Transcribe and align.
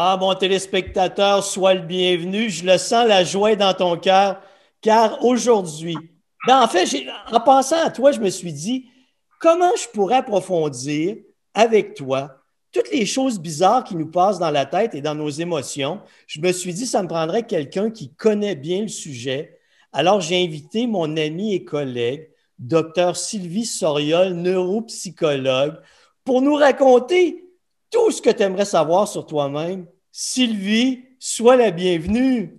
Ah, 0.00 0.16
mon 0.16 0.32
téléspectateur, 0.32 1.42
sois 1.42 1.74
le 1.74 1.80
bienvenu. 1.80 2.50
Je 2.50 2.64
le 2.64 2.78
sens, 2.78 3.08
la 3.08 3.24
joie 3.24 3.56
dans 3.56 3.74
ton 3.74 3.96
cœur, 3.96 4.40
car 4.80 5.24
aujourd'hui, 5.24 5.96
ben, 6.46 6.62
en 6.62 6.68
fait, 6.68 6.86
en 7.32 7.40
pensant 7.40 7.84
à 7.84 7.90
toi, 7.90 8.12
je 8.12 8.20
me 8.20 8.30
suis 8.30 8.52
dit, 8.52 8.88
comment 9.40 9.74
je 9.74 9.88
pourrais 9.88 10.18
approfondir 10.18 11.16
avec 11.52 11.94
toi 11.94 12.44
toutes 12.70 12.92
les 12.92 13.06
choses 13.06 13.40
bizarres 13.40 13.82
qui 13.82 13.96
nous 13.96 14.08
passent 14.08 14.38
dans 14.38 14.52
la 14.52 14.66
tête 14.66 14.94
et 14.94 15.00
dans 15.00 15.16
nos 15.16 15.30
émotions? 15.30 16.00
Je 16.28 16.40
me 16.40 16.52
suis 16.52 16.72
dit, 16.72 16.86
ça 16.86 17.02
me 17.02 17.08
prendrait 17.08 17.42
quelqu'un 17.42 17.90
qui 17.90 18.14
connaît 18.14 18.54
bien 18.54 18.82
le 18.82 18.86
sujet. 18.86 19.58
Alors, 19.92 20.20
j'ai 20.20 20.44
invité 20.44 20.86
mon 20.86 21.16
ami 21.16 21.54
et 21.54 21.64
collègue, 21.64 22.30
docteur 22.60 23.16
Sylvie 23.16 23.66
Soriol, 23.66 24.34
neuropsychologue, 24.34 25.80
pour 26.24 26.40
nous 26.40 26.54
raconter 26.54 27.47
tout 27.90 28.10
ce 28.10 28.20
que 28.22 28.30
tu 28.30 28.42
aimerais 28.42 28.64
savoir 28.64 29.08
sur 29.08 29.26
toi-même. 29.26 29.86
Sylvie, 30.12 31.04
sois 31.18 31.56
la 31.56 31.70
bienvenue. 31.70 32.58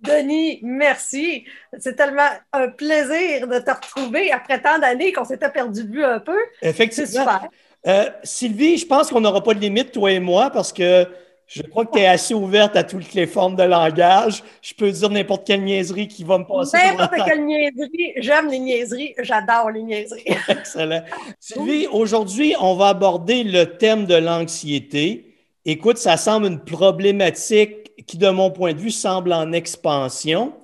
Denis, 0.00 0.60
merci. 0.62 1.44
C'est 1.78 1.94
tellement 1.94 2.28
un 2.52 2.68
plaisir 2.68 3.46
de 3.46 3.58
te 3.58 3.70
retrouver 3.70 4.32
après 4.32 4.60
tant 4.60 4.78
d'années 4.78 5.12
qu'on 5.12 5.24
s'était 5.24 5.50
perdu 5.50 5.84
de 5.84 5.92
vue 5.92 6.04
un 6.04 6.20
peu. 6.20 6.38
Effectivement. 6.62 7.06
C'est 7.06 7.18
super. 7.18 7.48
Euh, 7.86 8.10
Sylvie, 8.22 8.78
je 8.78 8.86
pense 8.86 9.10
qu'on 9.10 9.20
n'aura 9.20 9.42
pas 9.42 9.54
de 9.54 9.60
limite, 9.60 9.92
toi 9.92 10.10
et 10.10 10.20
moi, 10.20 10.50
parce 10.50 10.72
que 10.72 11.06
je 11.52 11.62
crois 11.62 11.84
que 11.84 11.94
tu 11.94 11.98
es 11.98 12.06
assez 12.06 12.32
ouverte 12.32 12.76
à 12.76 12.84
toutes 12.84 13.12
les 13.12 13.26
formes 13.26 13.56
de 13.56 13.64
langage. 13.64 14.44
Je 14.62 14.72
peux 14.72 14.88
dire 14.88 15.10
n'importe 15.10 15.44
quelle 15.44 15.64
niaiserie 15.64 16.06
qui 16.06 16.22
va 16.22 16.38
me 16.38 16.44
passer. 16.44 16.76
N'importe 16.76 17.26
quelle 17.26 17.44
niaiserie. 17.44 18.12
J'aime 18.18 18.48
les 18.48 18.60
niaiseries. 18.60 19.14
J'adore 19.18 19.72
les 19.72 19.82
niaiseries. 19.82 20.22
Excellent. 20.48 21.02
Sylvie, 21.40 21.88
aujourd'hui, 21.88 22.54
on 22.60 22.76
va 22.76 22.90
aborder 22.90 23.42
le 23.42 23.64
thème 23.64 24.06
de 24.06 24.14
l'anxiété. 24.14 25.34
Écoute, 25.64 25.98
ça 25.98 26.16
semble 26.16 26.46
une 26.46 26.64
problématique 26.64 27.96
qui, 28.06 28.16
de 28.16 28.30
mon 28.30 28.52
point 28.52 28.72
de 28.72 28.78
vue, 28.78 28.92
semble 28.92 29.32
en 29.32 29.50
expansion. 29.50 30.54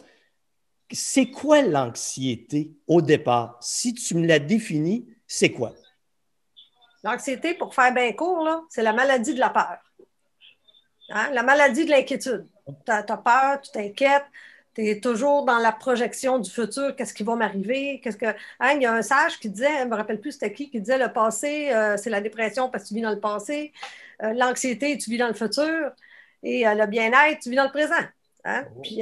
C'est 0.93 1.27
quoi 1.27 1.63
l'anxiété 1.63 2.77
au 2.87 3.03
départ? 3.03 3.59
Si 3.61 3.93
tu 3.93 4.15
me 4.15 4.25
la 4.25 4.39
définis, 4.39 5.09
c'est 5.27 5.51
quoi? 5.51 5.73
L'anxiété, 7.03 7.55
pour 7.55 7.75
faire 7.75 7.93
bien 7.93 8.13
court, 8.13 8.49
c'est 8.69 8.85
la 8.85 8.93
maladie 8.93 9.35
de 9.35 9.41
la 9.41 9.51
peur. 9.51 9.79
Hein? 11.11 11.31
La 11.33 11.43
maladie 11.43 11.85
de 11.85 11.91
l'inquiétude. 11.91 12.47
Tu 12.85 12.93
as, 12.93 13.03
peur, 13.03 13.61
tu 13.61 13.71
t'inquiètes, 13.71 14.25
tu 14.75 14.87
es 14.87 15.01
toujours 15.01 15.45
dans 15.45 15.59
la 15.59 15.73
projection 15.73 16.39
du 16.39 16.51
futur, 16.51 16.95
qu'est-ce 16.97 17.15
qui 17.15 17.23
va 17.23 17.37
m'arriver, 17.37 18.01
qu'est-ce 18.03 18.17
que. 18.17 18.27
Hein, 18.61 18.73
il 18.75 18.83
y 18.83 18.87
a 18.87 18.93
un 18.93 19.03
sage 19.03 19.39
qui 19.39 19.49
disait, 19.49 19.79
je 19.79 19.85
ne 19.85 19.91
me 19.91 19.95
rappelle 19.95 20.21
plus 20.21 20.33
c'était 20.33 20.53
qui, 20.53 20.71
qui 20.71 20.81
disait 20.81 20.99
le 20.99 21.13
passé, 21.13 21.71
euh, 21.73 21.97
c'est 21.97 22.11
la 22.11 22.21
dépression 22.21 22.69
parce 22.69 22.85
que 22.85 22.89
tu 22.89 22.95
vis 22.95 23.03
dans 23.03 23.11
le 23.11 23.21
passé, 23.21 23.73
euh, 24.23 24.33
l'anxiété, 24.33 24.99
tu 24.99 25.11
vis 25.11 25.19
dans 25.19 25.29
le 25.29 25.35
futur, 25.35 25.93
et 26.43 26.67
euh, 26.67 26.75
le 26.75 26.87
bien-être, 26.87 27.41
tu 27.41 27.51
vis 27.51 27.57
dans 27.57 27.65
le 27.65 27.71
présent. 27.71 27.95
Hein? 28.45 28.65
Oh. 28.77 28.81
Puis, 28.83 29.01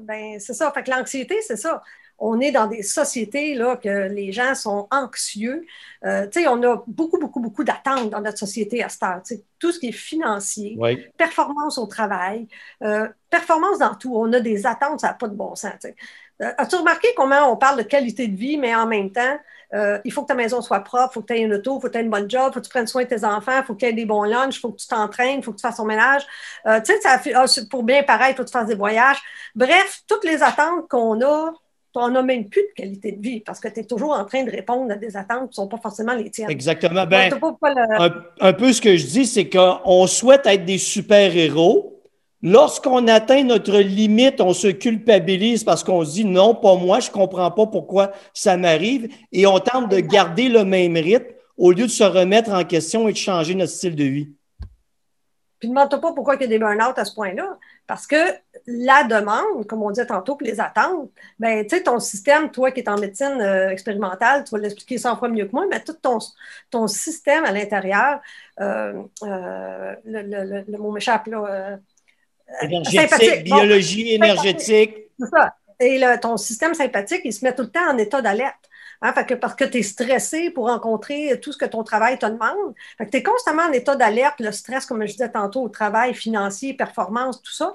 ben, 0.00 0.38
c'est 0.38 0.54
ça. 0.54 0.70
Fait 0.72 0.82
que 0.82 0.90
l'anxiété, 0.90 1.40
c'est 1.42 1.56
ça 1.56 1.82
on 2.24 2.38
est 2.38 2.52
dans 2.52 2.68
des 2.68 2.84
sociétés 2.84 3.54
là, 3.54 3.76
que 3.76 4.08
les 4.08 4.30
gens 4.30 4.54
sont 4.54 4.86
anxieux. 4.92 5.66
Euh, 6.04 6.28
on 6.48 6.62
a 6.62 6.84
beaucoup, 6.86 7.18
beaucoup, 7.18 7.40
beaucoup 7.40 7.64
d'attentes 7.64 8.10
dans 8.10 8.20
notre 8.20 8.38
société 8.38 8.82
à 8.82 8.88
ce 8.88 8.98
temps. 9.00 9.20
Tout 9.58 9.72
ce 9.72 9.80
qui 9.80 9.88
est 9.88 9.92
financier, 9.92 10.78
performance 11.18 11.78
au 11.78 11.86
travail, 11.86 12.46
euh, 12.84 13.08
performance 13.28 13.80
dans 13.80 13.96
tout. 13.96 14.14
On 14.16 14.32
a 14.32 14.38
des 14.38 14.66
attentes, 14.66 15.00
ça 15.00 15.08
n'a 15.08 15.14
pas 15.14 15.26
de 15.26 15.34
bon 15.34 15.56
sens. 15.56 15.84
Euh, 15.84 16.52
as-tu 16.58 16.76
remarqué 16.76 17.08
comment 17.16 17.52
on 17.52 17.56
parle 17.56 17.78
de 17.78 17.82
qualité 17.82 18.28
de 18.28 18.36
vie, 18.36 18.56
mais 18.56 18.72
en 18.72 18.86
même 18.86 19.10
temps, 19.10 19.38
il 20.04 20.12
faut 20.12 20.22
que 20.22 20.26
ta 20.26 20.34
maison 20.34 20.60
soit 20.60 20.80
propre, 20.80 21.12
il 21.12 21.14
faut 21.14 21.22
que 21.22 21.32
tu 21.32 21.32
aies 21.32 21.42
une 21.42 21.54
auto, 21.54 21.78
il 21.78 21.80
faut 21.80 21.86
que 21.88 21.92
tu 21.92 21.98
aies 21.98 22.02
une 22.02 22.10
bonne 22.10 22.30
job, 22.30 22.50
il 22.50 22.52
faut 22.52 22.60
que 22.60 22.66
tu 22.66 22.70
prennes 22.70 22.86
soin 22.86 23.04
de 23.04 23.08
tes 23.08 23.24
enfants, 23.24 23.58
il 23.58 23.64
faut 23.64 23.72
que 23.72 23.80
tu 23.80 23.86
aies 23.86 23.94
des 23.94 24.04
bons 24.04 24.24
lunchs, 24.24 24.56
il 24.56 24.60
faut 24.60 24.70
que 24.70 24.76
tu 24.76 24.86
t'entraînes, 24.86 25.38
il 25.38 25.42
faut 25.42 25.50
que 25.50 25.56
tu 25.56 25.62
fasses 25.62 25.78
ton 25.78 25.86
ménage. 25.86 26.22
tu 26.84 26.92
sais, 26.92 27.00
ah, 27.34 27.46
pour 27.70 27.82
bien 27.82 28.02
pareil, 28.02 28.32
il 28.32 28.36
faut 28.36 28.42
que 28.42 28.48
tu 28.48 28.52
fasses 28.52 28.68
des 28.68 28.74
voyages. 28.74 29.20
Bref, 29.54 30.02
toutes 30.06 30.24
les 30.24 30.42
attentes 30.42 30.88
qu'on 30.88 31.22
a 31.22 31.52
tu 31.92 31.98
n'en 31.98 32.14
as 32.14 32.22
même 32.22 32.48
plus 32.48 32.62
de 32.62 32.72
qualité 32.74 33.12
de 33.12 33.20
vie 33.20 33.40
parce 33.40 33.60
que 33.60 33.68
tu 33.68 33.80
es 33.80 33.84
toujours 33.84 34.12
en 34.12 34.24
train 34.24 34.44
de 34.44 34.50
répondre 34.50 34.90
à 34.92 34.96
des 34.96 35.16
attentes 35.16 35.50
qui 35.50 35.60
ne 35.60 35.64
sont 35.64 35.68
pas 35.68 35.78
forcément 35.78 36.14
les 36.14 36.30
tiennes. 36.30 36.50
Exactement. 36.50 37.06
Ben, 37.06 37.32
un, 38.40 38.52
peu 38.52 38.72
ce 38.72 38.80
que 38.80 38.96
je 38.96 39.06
dis, 39.06 39.26
c'est 39.26 39.48
qu'on 39.48 40.06
souhaite 40.06 40.46
être 40.46 40.64
des 40.64 40.78
super-héros. 40.78 42.00
Lorsqu'on 42.42 43.06
atteint 43.06 43.44
notre 43.44 43.78
limite, 43.78 44.40
on 44.40 44.52
se 44.52 44.68
culpabilise 44.68 45.62
parce 45.62 45.84
qu'on 45.84 46.04
se 46.04 46.12
dit 46.12 46.24
non, 46.24 46.54
pas 46.54 46.74
moi, 46.76 46.98
je 46.98 47.08
ne 47.08 47.12
comprends 47.12 47.50
pas 47.50 47.66
pourquoi 47.66 48.12
ça 48.34 48.56
m'arrive 48.56 49.08
et 49.30 49.46
on 49.46 49.58
tente 49.60 49.90
de 49.90 50.00
garder 50.00 50.48
le 50.48 50.64
même 50.64 50.96
rythme 50.96 51.32
au 51.56 51.70
lieu 51.70 51.84
de 51.84 51.90
se 51.90 52.02
remettre 52.02 52.50
en 52.50 52.64
question 52.64 53.06
et 53.08 53.12
de 53.12 53.18
changer 53.18 53.54
notre 53.54 53.72
style 53.72 53.94
de 53.94 54.04
vie. 54.04 54.28
Puis 55.62 55.68
ne 55.68 55.74
demande 55.74 55.90
pas 55.90 56.12
pourquoi 56.12 56.34
il 56.34 56.40
y 56.40 56.44
a 56.44 56.48
des 56.48 56.58
burn-out 56.58 56.98
à 56.98 57.04
ce 57.04 57.14
point-là. 57.14 57.56
Parce 57.86 58.08
que 58.08 58.16
la 58.66 59.04
demande, 59.04 59.64
comme 59.68 59.80
on 59.80 59.92
disait 59.92 60.06
tantôt, 60.06 60.34
que 60.34 60.42
les 60.42 60.58
attentes, 60.60 61.08
ben, 61.38 61.64
tu 61.64 61.76
sais, 61.76 61.84
ton 61.84 62.00
système, 62.00 62.50
toi 62.50 62.72
qui 62.72 62.80
es 62.80 62.88
en 62.88 62.98
médecine 62.98 63.40
euh, 63.40 63.68
expérimentale, 63.68 64.42
tu 64.42 64.50
vas 64.50 64.58
l'expliquer 64.58 64.98
100 64.98 65.18
fois 65.18 65.28
mieux 65.28 65.46
que 65.46 65.52
moi, 65.52 65.66
mais 65.70 65.78
tout 65.78 65.92
ton, 65.92 66.18
ton 66.68 66.88
système 66.88 67.44
à 67.44 67.52
l'intérieur, 67.52 68.20
euh, 68.58 69.04
euh, 69.22 69.94
le, 70.04 70.78
mot 70.78 70.90
m'échappe 70.90 71.28
là. 71.28 71.78
énergétique, 72.62 73.44
biologie 73.44 74.14
énergétique. 74.14 74.96
C'est 75.20 75.28
ça. 75.28 75.54
Et 75.78 76.02
ton 76.20 76.36
système 76.38 76.74
sympathique, 76.74 77.20
il 77.22 77.32
se 77.32 77.44
met 77.44 77.54
tout 77.54 77.62
le 77.62 77.70
temps 77.70 77.88
en 77.88 77.98
état 77.98 78.20
d'alerte. 78.20 78.68
Hein, 79.02 79.12
que 79.24 79.34
parce 79.34 79.56
que 79.56 79.64
tu 79.64 79.78
es 79.78 79.82
stressé 79.82 80.50
pour 80.50 80.68
rencontrer 80.68 81.40
tout 81.40 81.50
ce 81.50 81.58
que 81.58 81.64
ton 81.64 81.82
travail 81.82 82.18
te 82.18 82.26
demande. 82.26 82.74
tu 82.98 83.16
es 83.16 83.22
constamment 83.22 83.64
en 83.64 83.72
état 83.72 83.96
d'alerte, 83.96 84.38
le 84.38 84.52
stress, 84.52 84.86
comme 84.86 85.04
je 85.04 85.12
disais 85.12 85.30
tantôt, 85.30 85.62
au 85.62 85.68
travail, 85.68 86.14
financier, 86.14 86.74
performance, 86.74 87.42
tout 87.42 87.52
ça. 87.52 87.74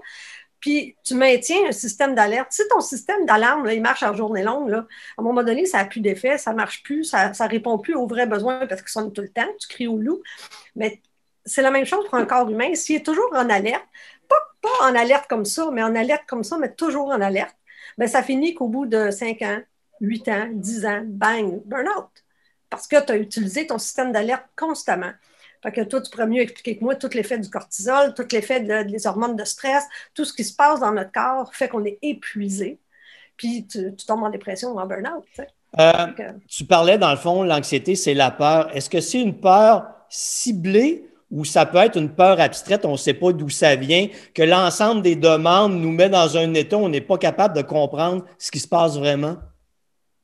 Puis 0.61 0.95
tu 1.03 1.15
maintiens 1.15 1.67
un 1.67 1.71
système 1.73 2.15
d'alerte. 2.15 2.51
Si 2.51 2.63
ton 2.69 2.79
système 2.79 3.25
d'alarme, 3.25 3.69
il 3.69 3.81
marche 3.81 4.03
en 4.03 4.13
journée 4.13 4.41
longue, 4.41 4.73
à 4.73 4.85
un 5.17 5.21
moment 5.21 5.43
donné, 5.43 5.65
ça 5.65 5.79
n'a 5.79 5.85
plus 5.85 5.99
d'effet, 5.99 6.37
ça 6.37 6.51
ne 6.51 6.55
marche 6.55 6.81
plus, 6.83 7.03
ça 7.03 7.29
ne 7.29 7.49
répond 7.49 7.77
plus 7.77 7.93
aux 7.93 8.07
vrais 8.07 8.25
besoins 8.25 8.65
parce 8.65 8.81
qu'ils 8.81 8.91
sont 8.91 9.11
tout 9.11 9.21
le 9.21 9.29
temps, 9.29 9.47
tu 9.59 9.67
cries 9.67 9.87
au 9.87 9.97
loup. 9.97 10.23
Mais 10.75 11.01
c'est 11.45 11.61
la 11.61 11.71
même 11.71 11.85
chose 11.85 12.05
pour 12.05 12.15
un 12.15 12.25
corps 12.25 12.49
humain. 12.49 12.73
S'il 12.73 12.95
est 12.95 13.05
toujours 13.05 13.29
en 13.33 13.49
alerte, 13.49 13.85
pas, 14.29 14.39
pas 14.61 14.89
en 14.89 14.95
alerte 14.95 15.27
comme 15.27 15.45
ça, 15.45 15.69
mais 15.73 15.83
en 15.83 15.93
alerte 15.93 16.23
comme 16.25 16.43
ça, 16.45 16.57
mais 16.57 16.73
toujours 16.73 17.09
en 17.09 17.21
alerte, 17.21 17.55
bien, 17.97 18.07
ça 18.07 18.23
finit 18.23 18.53
qu'au 18.53 18.69
bout 18.69 18.85
de 18.85 19.11
cinq 19.11 19.41
ans, 19.41 19.59
8 20.01 20.27
ans, 20.29 20.49
10 20.53 20.85
ans, 20.85 21.03
bang, 21.05 21.61
burn-out. 21.65 22.09
Parce 22.69 22.87
que 22.87 23.03
tu 23.03 23.11
as 23.11 23.17
utilisé 23.17 23.67
ton 23.67 23.77
système 23.77 24.11
d'alerte 24.11 24.45
constamment. 24.55 25.11
Fait 25.63 25.71
que 25.71 25.81
toi, 25.81 26.01
tu 26.01 26.11
pourrais 26.11 26.27
mieux 26.27 26.41
expliquer 26.41 26.77
que 26.77 26.83
moi 26.83 26.95
tout 26.95 27.09
l'effet 27.13 27.39
du 27.39 27.49
cortisol, 27.49 28.13
tout 28.13 28.25
l'effet 28.31 28.59
des 28.61 29.07
hormones 29.07 29.35
de 29.35 29.43
stress, 29.43 29.83
tout 30.13 30.25
ce 30.25 30.33
qui 30.33 30.43
se 30.43 30.55
passe 30.55 30.79
dans 30.79 30.91
notre 30.91 31.11
corps 31.11 31.53
fait 31.53 31.67
qu'on 31.67 31.83
est 31.85 31.97
épuisé. 32.01 32.79
Puis 33.37 33.65
tu, 33.67 33.93
tombes 34.05 34.23
en 34.23 34.29
dépression 34.29 34.71
ou 34.71 34.79
en 34.79 34.85
burn-out. 34.85 35.23
Euh, 35.79 36.07
tu 36.47 36.65
parlais, 36.65 36.97
dans 36.97 37.11
le 37.11 37.17
fond, 37.17 37.43
l'anxiété, 37.43 37.95
c'est 37.95 38.13
la 38.13 38.31
peur. 38.31 38.75
Est-ce 38.75 38.89
que 38.89 38.99
c'est 38.99 39.21
une 39.21 39.39
peur 39.39 39.85
ciblée 40.09 41.07
ou 41.29 41.43
ça 41.43 41.65
peut 41.65 41.77
être 41.79 41.97
une 41.97 42.09
peur 42.09 42.39
abstraite, 42.39 42.85
on 42.85 42.93
ne 42.93 42.97
sait 42.97 43.13
pas 43.13 43.33
d'où 43.33 43.49
ça 43.49 43.75
vient, 43.75 44.07
que 44.33 44.43
l'ensemble 44.43 45.01
des 45.01 45.17
demandes 45.17 45.73
nous 45.73 45.91
met 45.91 46.07
dans 46.07 46.37
un 46.37 46.53
état 46.53 46.77
où 46.77 46.81
on 46.85 46.89
n'est 46.89 47.01
pas 47.01 47.17
capable 47.17 47.55
de 47.55 47.61
comprendre 47.61 48.23
ce 48.37 48.49
qui 48.49 48.59
se 48.59 48.67
passe 48.67 48.97
vraiment? 48.97 49.35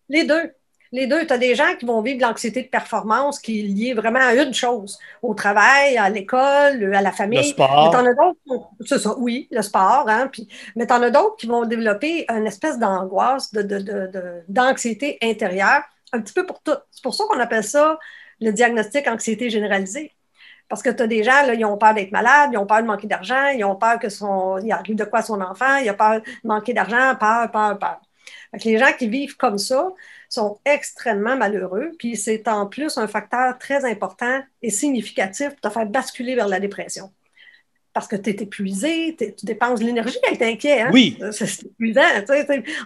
Les 0.09 0.25
deux. 0.25 0.53
Les 0.91 1.07
deux. 1.07 1.25
Tu 1.25 1.33
as 1.33 1.37
des 1.37 1.55
gens 1.55 1.75
qui 1.77 1.85
vont 1.85 2.01
vivre 2.01 2.17
de 2.17 2.23
l'anxiété 2.23 2.61
de 2.61 2.67
performance 2.67 3.39
qui 3.39 3.59
est 3.59 3.63
liée 3.63 3.93
vraiment 3.93 4.19
à 4.19 4.35
une 4.35 4.53
chose, 4.53 4.99
au 5.23 5.33
travail, 5.33 5.97
à 5.97 6.07
l'école, 6.09 6.93
à 6.93 7.01
la 7.01 7.11
famille. 7.11 7.39
Le 7.39 7.43
sport. 7.43 7.89
Mais 7.91 7.97
en 7.97 8.05
as 8.05 8.13
d'autres, 8.13 8.69
c'est 8.85 8.99
ça, 8.99 9.15
oui, 9.17 9.47
le 9.51 9.61
sport. 9.63 10.05
Hein, 10.07 10.29
puis, 10.31 10.47
mais 10.75 10.85
tu 10.85 10.93
en 10.93 11.01
as 11.01 11.09
d'autres 11.09 11.35
qui 11.37 11.47
vont 11.47 11.65
développer 11.65 12.25
une 12.29 12.45
espèce 12.45 12.77
d'angoisse, 12.77 13.51
d'anxiété 14.47 15.17
de, 15.19 15.27
intérieure, 15.27 15.81
un 16.11 16.21
petit 16.21 16.33
peu 16.33 16.45
pour 16.45 16.61
tout. 16.61 16.77
C'est 16.91 17.01
pour 17.01 17.15
ça 17.15 17.23
qu'on 17.27 17.39
appelle 17.39 17.63
ça 17.63 17.97
le 18.39 18.51
diagnostic 18.51 19.07
anxiété 19.07 19.49
généralisée. 19.49 20.11
Parce 20.69 20.83
que 20.83 20.89
tu 20.89 21.03
as 21.03 21.07
des 21.07 21.23
gens, 21.23 21.45
là, 21.45 21.55
ils 21.55 21.65
ont 21.65 21.77
peur 21.77 21.93
d'être 21.93 22.11
malades, 22.11 22.51
ils 22.53 22.57
ont 22.57 22.65
peur 22.65 22.81
de 22.81 22.87
manquer 22.87 23.07
d'argent, 23.07 23.47
ils 23.47 23.63
ont 23.63 23.75
peur 23.75 23.99
que 23.99 24.09
son, 24.09 24.59
il 24.59 24.71
arrive 24.71 24.95
de 24.95 25.03
quoi 25.03 25.19
à 25.19 25.21
son 25.23 25.41
enfant, 25.41 25.77
il 25.77 25.89
a 25.89 25.93
peur 25.93 26.21
de 26.21 26.23
manquer 26.43 26.73
d'argent, 26.73 27.15
peur, 27.19 27.49
peur, 27.51 27.79
peur 27.79 27.99
les 28.63 28.77
gens 28.77 28.91
qui 28.97 29.07
vivent 29.07 29.37
comme 29.37 29.57
ça 29.57 29.89
sont 30.29 30.59
extrêmement 30.65 31.35
malheureux, 31.35 31.91
puis 31.97 32.15
c'est 32.17 32.47
en 32.47 32.65
plus 32.65 32.97
un 32.97 33.07
facteur 33.07 33.57
très 33.57 33.85
important 33.85 34.41
et 34.61 34.69
significatif 34.69 35.49
pour 35.49 35.61
te 35.61 35.69
faire 35.69 35.85
basculer 35.85 36.35
vers 36.35 36.47
la 36.47 36.59
dépression. 36.59 37.11
Parce 37.93 38.07
que 38.07 38.15
tu 38.15 38.31
es 38.31 38.33
épuisé, 38.41 39.15
tu 39.15 39.45
dépenses 39.45 39.79
de 39.79 39.85
l'énergie 39.85 40.17
à 40.27 40.31
être 40.31 40.41
inquiet. 40.41 40.81
Hein? 40.81 40.89
Oui. 40.91 41.19
C'est 41.31 41.63
épuisant. 41.63 42.01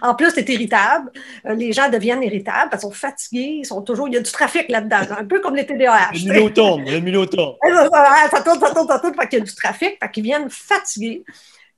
En 0.02 0.14
plus, 0.14 0.34
tu 0.34 0.40
es 0.40 0.52
irritable. 0.52 1.10
Euh, 1.46 1.54
les 1.54 1.72
gens 1.72 1.88
deviennent 1.88 2.22
irritables 2.22 2.68
parce 2.70 2.82
qu'ils 2.82 2.90
sont 2.90 2.94
fatigués. 2.94 3.58
Ils 3.60 3.64
sont 3.64 3.80
toujours... 3.80 4.08
Il 4.08 4.14
y 4.14 4.16
a 4.18 4.20
du 4.20 4.30
trafic 4.30 4.68
là-dedans, 4.68 5.16
un 5.18 5.24
peu 5.24 5.40
comme 5.40 5.56
les 5.56 5.64
TDAH. 5.64 6.10
Le 6.12 6.34
mulot 6.34 6.50
tourne, 6.50 6.84
le 6.84 7.00
mulot 7.00 7.24
tourne. 7.26 7.56
Ça, 7.62 8.42
tourne, 8.44 8.60
ça 8.60 8.70
tourne, 8.70 8.86
ça 8.86 8.98
tourne. 8.98 9.14
Fait 9.14 9.28
qu'il 9.28 9.38
y 9.38 9.42
a 9.42 9.44
du 9.46 9.54
trafic, 9.54 9.96
fait 9.98 10.10
qu'ils 10.12 10.24
viennent 10.24 10.50
fatigués. 10.50 11.24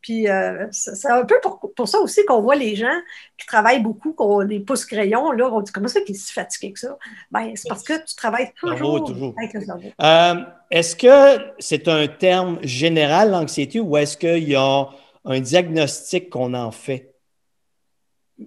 Puis 0.03 0.29
euh, 0.29 0.67
c'est 0.71 1.11
un 1.11 1.25
peu 1.25 1.37
pour, 1.43 1.89
ça 1.89 1.99
aussi 2.01 2.25
qu'on 2.25 2.41
voit 2.41 2.57
les 2.57 2.75
gens 2.75 3.01
qui 3.37 3.47
travaillent 3.47 3.83
beaucoup, 3.83 4.13
qui 4.13 4.23
ont 4.23 4.45
des 4.45 4.61
pouces 4.61 4.87
crayons, 4.87 5.33
là, 5.33 5.51
on 5.53 5.61
dit 5.61 5.73
comment 5.73 5.89
ça 5.89 6.01
qu'ils 6.01 6.17
sont 6.17 6.33
fatigués 6.33 6.73
que 6.73 6.81
ça? 6.81 6.97
Ben, 7.31 7.53
c'est 7.55 7.69
parce 7.69 7.83
que 7.83 8.05
tu 8.05 8.15
travailles 8.15 8.53
toujours, 8.59 9.35
avec 9.37 9.53
le 9.53 9.61
cerveau. 9.61 9.89
Euh, 10.03 10.35
est-ce 10.71 10.97
que 10.97 11.53
c'est 11.59 11.87
un 11.89 12.07
terme 12.09 12.59
général, 12.63 13.31
l'anxiété, 13.31 13.81
ou 13.81 13.97
est-ce 13.97 14.17
qu'il 14.17 14.49
y 14.49 14.55
a 14.55 14.89
un 15.25 15.41
diagnostic 15.41 16.31
qu'on 16.31 16.55
en 16.55 16.71
fait? 16.71 17.15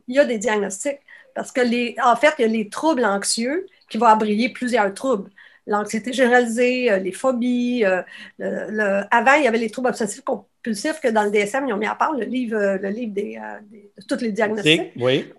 Il 0.08 0.16
y 0.16 0.20
a 0.20 0.26
des 0.26 0.40
diagnostics. 0.40 1.00
Parce 1.36 1.52
que, 1.52 1.62
les, 1.62 1.96
en 2.04 2.16
fait, 2.16 2.34
il 2.38 2.42
y 2.44 2.46
a 2.46 2.48
les 2.48 2.70
troubles 2.70 3.06
anxieux 3.06 3.66
qui 3.90 3.98
vont 3.98 4.06
abrier 4.06 4.50
plusieurs 4.50 4.94
troubles 4.94 5.32
l'anxiété 5.68 6.14
généralisée, 6.14 6.92
euh, 6.92 6.98
les 6.98 7.12
phobies. 7.12 7.84
avant, 7.86 9.34
il 9.38 9.44
y 9.44 9.48
avait 9.48 9.58
les 9.58 9.70
troubles 9.70 9.90
obsessifs 9.90 10.24
compulsifs 10.24 11.00
que 11.02 11.08
dans 11.08 11.24
le 11.24 11.32
DSM, 11.32 11.68
ils 11.68 11.74
ont 11.74 11.78
mis 11.78 11.88
à 11.88 11.96
part 11.96 12.14
le 12.14 12.26
livre, 12.26 12.58
euh, 12.58 12.78
le 12.78 12.90
livre 12.90 13.14
des, 13.14 13.38
euh, 13.38 13.60
de 13.98 14.04
tous 14.08 14.22
les 14.22 14.32
diagnostics. 14.32 14.92
Oui. 14.98 15.32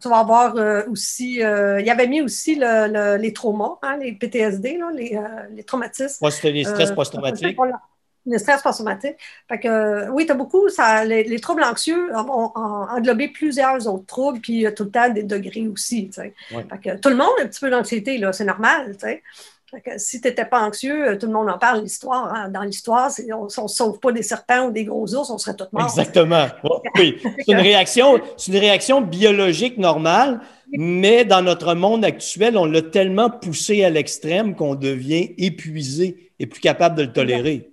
tu 0.00 0.08
vas 0.08 0.18
avoir 0.18 0.54
aussi, 0.88 1.34
il 1.34 1.84
y 1.86 1.90
avait 1.90 2.06
mis 2.06 2.22
aussi 2.22 2.54
les 2.54 3.32
traumas, 3.32 3.78
hein, 3.82 3.96
les 3.98 4.12
PTSD, 4.12 4.78
les, 4.94 5.18
les, 5.50 5.64
traumatismes. 5.64 6.28
les 6.44 6.64
stress 6.64 6.92
post-traumatiques 6.92 7.58
le 8.26 8.38
stress 8.38 8.62
post-traumatique. 8.62 9.16
Fait 9.48 9.58
que, 9.58 10.08
oui, 10.10 10.26
tu 10.26 10.32
as 10.32 10.34
beaucoup, 10.34 10.68
ça, 10.68 11.04
les, 11.04 11.40
troubles 11.40 11.64
anxieux 11.64 12.12
vont 12.12 12.52
englober 12.54 13.28
plusieurs 13.28 13.86
autres 13.88 14.06
troubles, 14.06 14.40
puis 14.40 14.52
il 14.54 14.60
y 14.60 14.66
a 14.66 14.72
tout 14.72 14.84
le 14.84 14.90
temps 14.90 15.08
des 15.08 15.24
degrés 15.24 15.66
aussi. 15.66 16.10
Fait 16.14 16.34
que, 16.82 16.96
tout 16.98 17.08
le 17.08 17.16
monde 17.16 17.32
a 17.38 17.42
un 17.42 17.46
petit 17.46 17.60
peu 17.60 17.70
d'anxiété, 17.70 18.18
là, 18.18 18.32
c'est 18.32 18.44
normal. 18.44 18.94
Fait 19.00 19.80
que, 19.80 19.90
si 19.96 20.20
tu 20.20 20.28
n'étais 20.28 20.44
pas 20.44 20.60
anxieux, 20.60 21.16
tout 21.18 21.26
le 21.26 21.32
monde 21.32 21.48
en 21.48 21.56
parle, 21.58 21.82
l'histoire. 21.82 22.32
Hein. 22.32 22.50
Dans 22.50 22.62
l'histoire, 22.62 23.10
on 23.32 23.44
ne 23.44 23.68
sauve 23.68 23.98
pas 24.00 24.12
des 24.12 24.22
serpents 24.22 24.66
ou 24.66 24.70
des 24.70 24.84
gros 24.84 25.14
ours, 25.14 25.30
on 25.30 25.38
serait 25.38 25.56
tous 25.56 25.64
morts. 25.72 25.86
Exactement. 25.86 26.46
oui. 26.98 27.16
C'est 27.22 27.52
une, 27.52 27.58
réaction, 27.58 28.20
une 28.48 28.56
réaction 28.58 29.00
biologique 29.00 29.78
normale, 29.78 30.40
mais 30.72 31.24
dans 31.24 31.40
notre 31.40 31.74
monde 31.74 32.04
actuel, 32.04 32.58
on 32.58 32.66
l'a 32.66 32.82
tellement 32.82 33.30
poussé 33.30 33.82
à 33.82 33.88
l'extrême 33.88 34.54
qu'on 34.54 34.74
devient 34.74 35.34
épuisé 35.38 36.32
et 36.38 36.46
plus 36.46 36.60
capable 36.60 36.96
de 36.96 37.04
le 37.04 37.12
tolérer. 37.12 37.71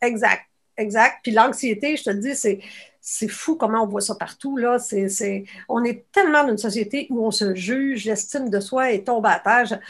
Exact, 0.00 0.42
exact. 0.76 1.18
Puis 1.22 1.32
l'anxiété, 1.32 1.96
je 1.96 2.04
te 2.04 2.10
le 2.10 2.20
dis, 2.20 2.34
c'est, 2.34 2.60
c'est 3.00 3.28
fou 3.28 3.56
comment 3.56 3.82
on 3.84 3.86
voit 3.86 4.00
ça 4.00 4.14
partout. 4.14 4.56
Là. 4.56 4.78
C'est, 4.78 5.44
on 5.68 5.84
est 5.84 6.10
tellement 6.12 6.44
dans 6.44 6.50
une 6.50 6.58
société 6.58 7.06
où 7.10 7.24
on 7.24 7.30
se 7.30 7.54
juge, 7.54 8.04
l'estime 8.06 8.48
de 8.50 8.60
soi 8.60 8.92
est 8.92 9.06
tombée 9.06 9.30
à 9.30 9.40
terre. 9.40 9.80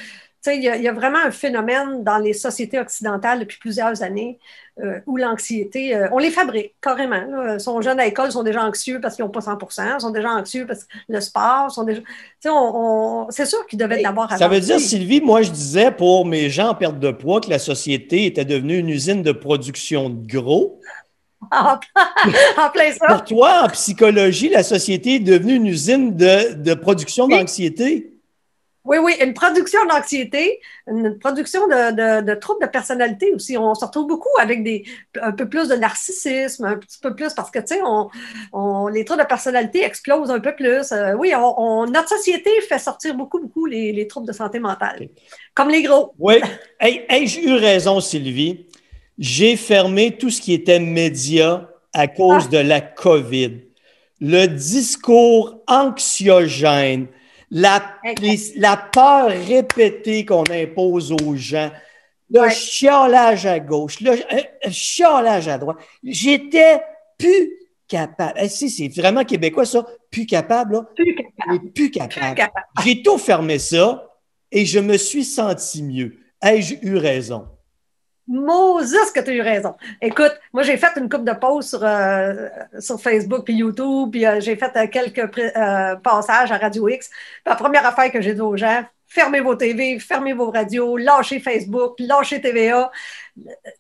Il 0.47 0.63
y, 0.63 0.65
y, 0.65 0.89
a 0.89 0.93
vraiment 0.93 1.19
un 1.19 1.31
phénomène 1.31 2.03
dans 2.03 2.17
les 2.17 2.33
sociétés 2.33 2.79
occidentales 2.79 3.41
depuis 3.41 3.59
plusieurs 3.59 4.03
années 4.03 4.39
euh, 4.83 4.99
où 5.07 5.19
l'anxiété, 5.19 5.95
euh, 5.95 6.09
on 6.13 6.19
les 6.19 6.31
fabrique 6.31 6.75
carrément. 6.81 7.53
Ils 7.53 7.61
sont 7.61 7.83
jeunes 7.83 8.01
à 8.01 8.05
l'école, 8.05 8.29
ils 8.29 8.33
sont 8.33 8.43
déjà 8.43 8.65
anxieux 8.65 8.99
parce 9.01 9.17
qu'ils 9.17 9.25
n'ont 9.25 9.31
pas 9.31 9.43
100 9.43 9.59
ils 9.79 10.01
sont 10.01 10.11
déjà 10.11 10.31
anxieux 10.31 10.67
parce 10.67 10.85
que 10.85 10.95
le 11.09 11.21
sport, 11.21 11.71
sont 11.71 11.85
déjà. 11.85 12.01
On, 12.47 13.27
c'est 13.29 13.45
sûr 13.45 13.67
qu'ils 13.67 13.79
devaient 13.79 14.01
l'avoir 14.01 14.31
Ça 14.39 14.49
veut 14.49 14.61
dire, 14.61 14.81
Sylvie, 14.81 15.21
moi 15.21 15.43
je 15.43 15.51
disais 15.51 15.91
pour 15.91 16.25
mes 16.25 16.49
gens 16.49 16.69
en 16.69 16.75
perte 16.75 16.99
de 16.99 17.11
poids 17.11 17.43
que 17.43 17.51
la 17.51 17.59
société 17.59 18.25
était 18.25 18.47
devenue 18.47 18.79
une 18.79 18.89
usine 18.89 19.23
de 19.23 19.33
production 19.33 20.09
de 20.09 20.27
gros. 20.27 20.81
en 21.53 22.71
plein 22.71 22.93
ça. 22.93 23.07
Pour 23.07 23.25
toi, 23.25 23.63
en 23.65 23.69
psychologie, 23.69 24.49
la 24.49 24.63
société 24.63 25.17
est 25.17 25.21
devenue 25.21 25.55
une 25.55 25.67
usine 25.67 26.17
de, 26.17 26.55
de 26.55 26.75
production 26.75 27.29
d'anxiété. 27.29 28.10
Oui, 28.85 28.97
oui, 28.99 29.15
une 29.23 29.35
production 29.35 29.85
d'anxiété, 29.87 30.59
une 30.87 31.19
production 31.19 31.67
de, 31.67 32.23
de, 32.23 32.35
troubles 32.35 32.63
de 32.63 32.67
personnalité 32.67 33.31
aussi. 33.35 33.59
On 33.59 33.75
se 33.75 33.85
retrouve 33.85 34.07
beaucoup 34.07 34.31
avec 34.41 34.65
des, 34.65 34.85
un 35.21 35.33
peu 35.33 35.47
plus 35.49 35.69
de 35.69 35.75
narcissisme, 35.75 36.65
un 36.65 36.77
petit 36.77 36.99
peu 36.99 37.15
plus 37.15 37.35
parce 37.35 37.51
que, 37.51 37.59
tu 37.59 37.75
sais, 37.75 37.81
on, 38.53 38.89
les 38.89 39.05
troubles 39.05 39.23
de 39.23 39.29
personnalité 39.29 39.85
explosent 39.85 40.31
un 40.31 40.41
peu 40.41 40.55
plus. 40.55 40.93
Euh, 40.93 41.13
oui, 41.13 41.33
on, 41.37 41.87
notre 41.87 42.09
société 42.09 42.51
fait 42.69 42.79
sortir 42.79 43.15
beaucoup, 43.15 43.39
beaucoup 43.39 43.67
les, 43.67 44.07
troubles 44.09 44.27
de 44.27 44.33
santé 44.33 44.59
mentale, 44.59 45.09
comme 45.55 45.69
les 45.69 45.83
gros. 45.83 46.15
Oui. 46.19 46.37
Hey, 46.81 47.27
j'ai 47.27 47.45
eu 47.45 47.55
raison, 47.55 48.01
Sylvie. 48.01 48.67
J'ai 49.19 49.57
fermé 49.57 50.17
tout 50.17 50.31
ce 50.31 50.41
qui 50.41 50.55
était 50.55 50.81
média 50.81 51.71
à 51.93 52.09
cause 52.09 52.45
ah. 52.47 52.53
de 52.53 52.59
la 52.59 52.81
COVID. 52.81 53.61
Le 54.23 54.47
discours 54.47 55.63
anxiogène, 55.67 57.09
la, 57.51 57.83
la 58.57 58.77
peur 58.77 59.29
répétée 59.29 60.25
qu'on 60.25 60.45
impose 60.51 61.13
aux 61.13 61.37
gens, 61.37 61.71
le 62.31 62.49
chiolage 62.49 63.47
à 63.47 63.59
gauche, 63.59 64.01
le, 64.01 64.13
euh, 64.13 64.71
chiolage 64.71 65.49
à 65.49 65.59
droite. 65.59 65.79
J'étais 66.05 66.81
plus 67.19 67.53
capable. 67.89 68.35
Eh, 68.37 68.49
si, 68.49 68.71
c'est 68.71 68.89
vraiment 68.89 69.25
québécois, 69.25 69.67
ça. 69.67 69.85
Plus 70.11 70.27
capable, 70.27 70.75
là. 70.75 70.89
Plus 70.95 71.15
capable. 71.15 71.73
Plus 71.73 71.91
capable. 71.91 72.51
J'ai 72.85 73.03
tout 73.03 73.19
fermé 73.19 73.59
ça 73.59 74.07
et 74.53 74.65
je 74.65 74.79
me 74.79 74.97
suis 74.97 75.25
senti 75.25 75.83
mieux. 75.83 76.17
Ai-je 76.43 76.77
eu 76.83 76.97
raison? 76.97 77.49
Moses 78.31 79.11
que 79.13 79.21
tu 79.21 79.31
as 79.31 79.35
eu 79.35 79.41
raison. 79.41 79.75
Écoute, 80.01 80.33
moi, 80.53 80.63
j'ai 80.63 80.77
fait 80.77 80.97
une 80.97 81.09
coupe 81.09 81.25
de 81.25 81.33
pauses 81.33 81.69
sur, 81.71 81.81
euh, 81.83 82.49
Facebook 83.03 83.45
puis 83.45 83.55
YouTube, 83.55 84.11
puis 84.13 84.25
euh, 84.25 84.41
j'ai 84.41 84.55
fait 84.55 84.71
euh, 84.77 84.87
quelques 84.87 85.29
passages 86.03 86.53
à 86.53 86.57
Radio 86.57 86.89
X. 86.89 87.11
la 87.45 87.57
première 87.57 87.85
affaire 87.85 88.13
que 88.13 88.21
j'ai 88.21 88.35
dit 88.35 88.41
aux 88.41 88.57
gens, 88.57 88.85
fermez 89.09 89.41
vos 89.41 89.57
TV, 89.57 89.99
fermez 89.99 90.33
vos 90.33 90.53
radios, 90.53 90.97
lâchez 90.97 91.41
Facebook, 91.41 91.97
lâchez 91.99 92.41
TVA. 92.41 92.93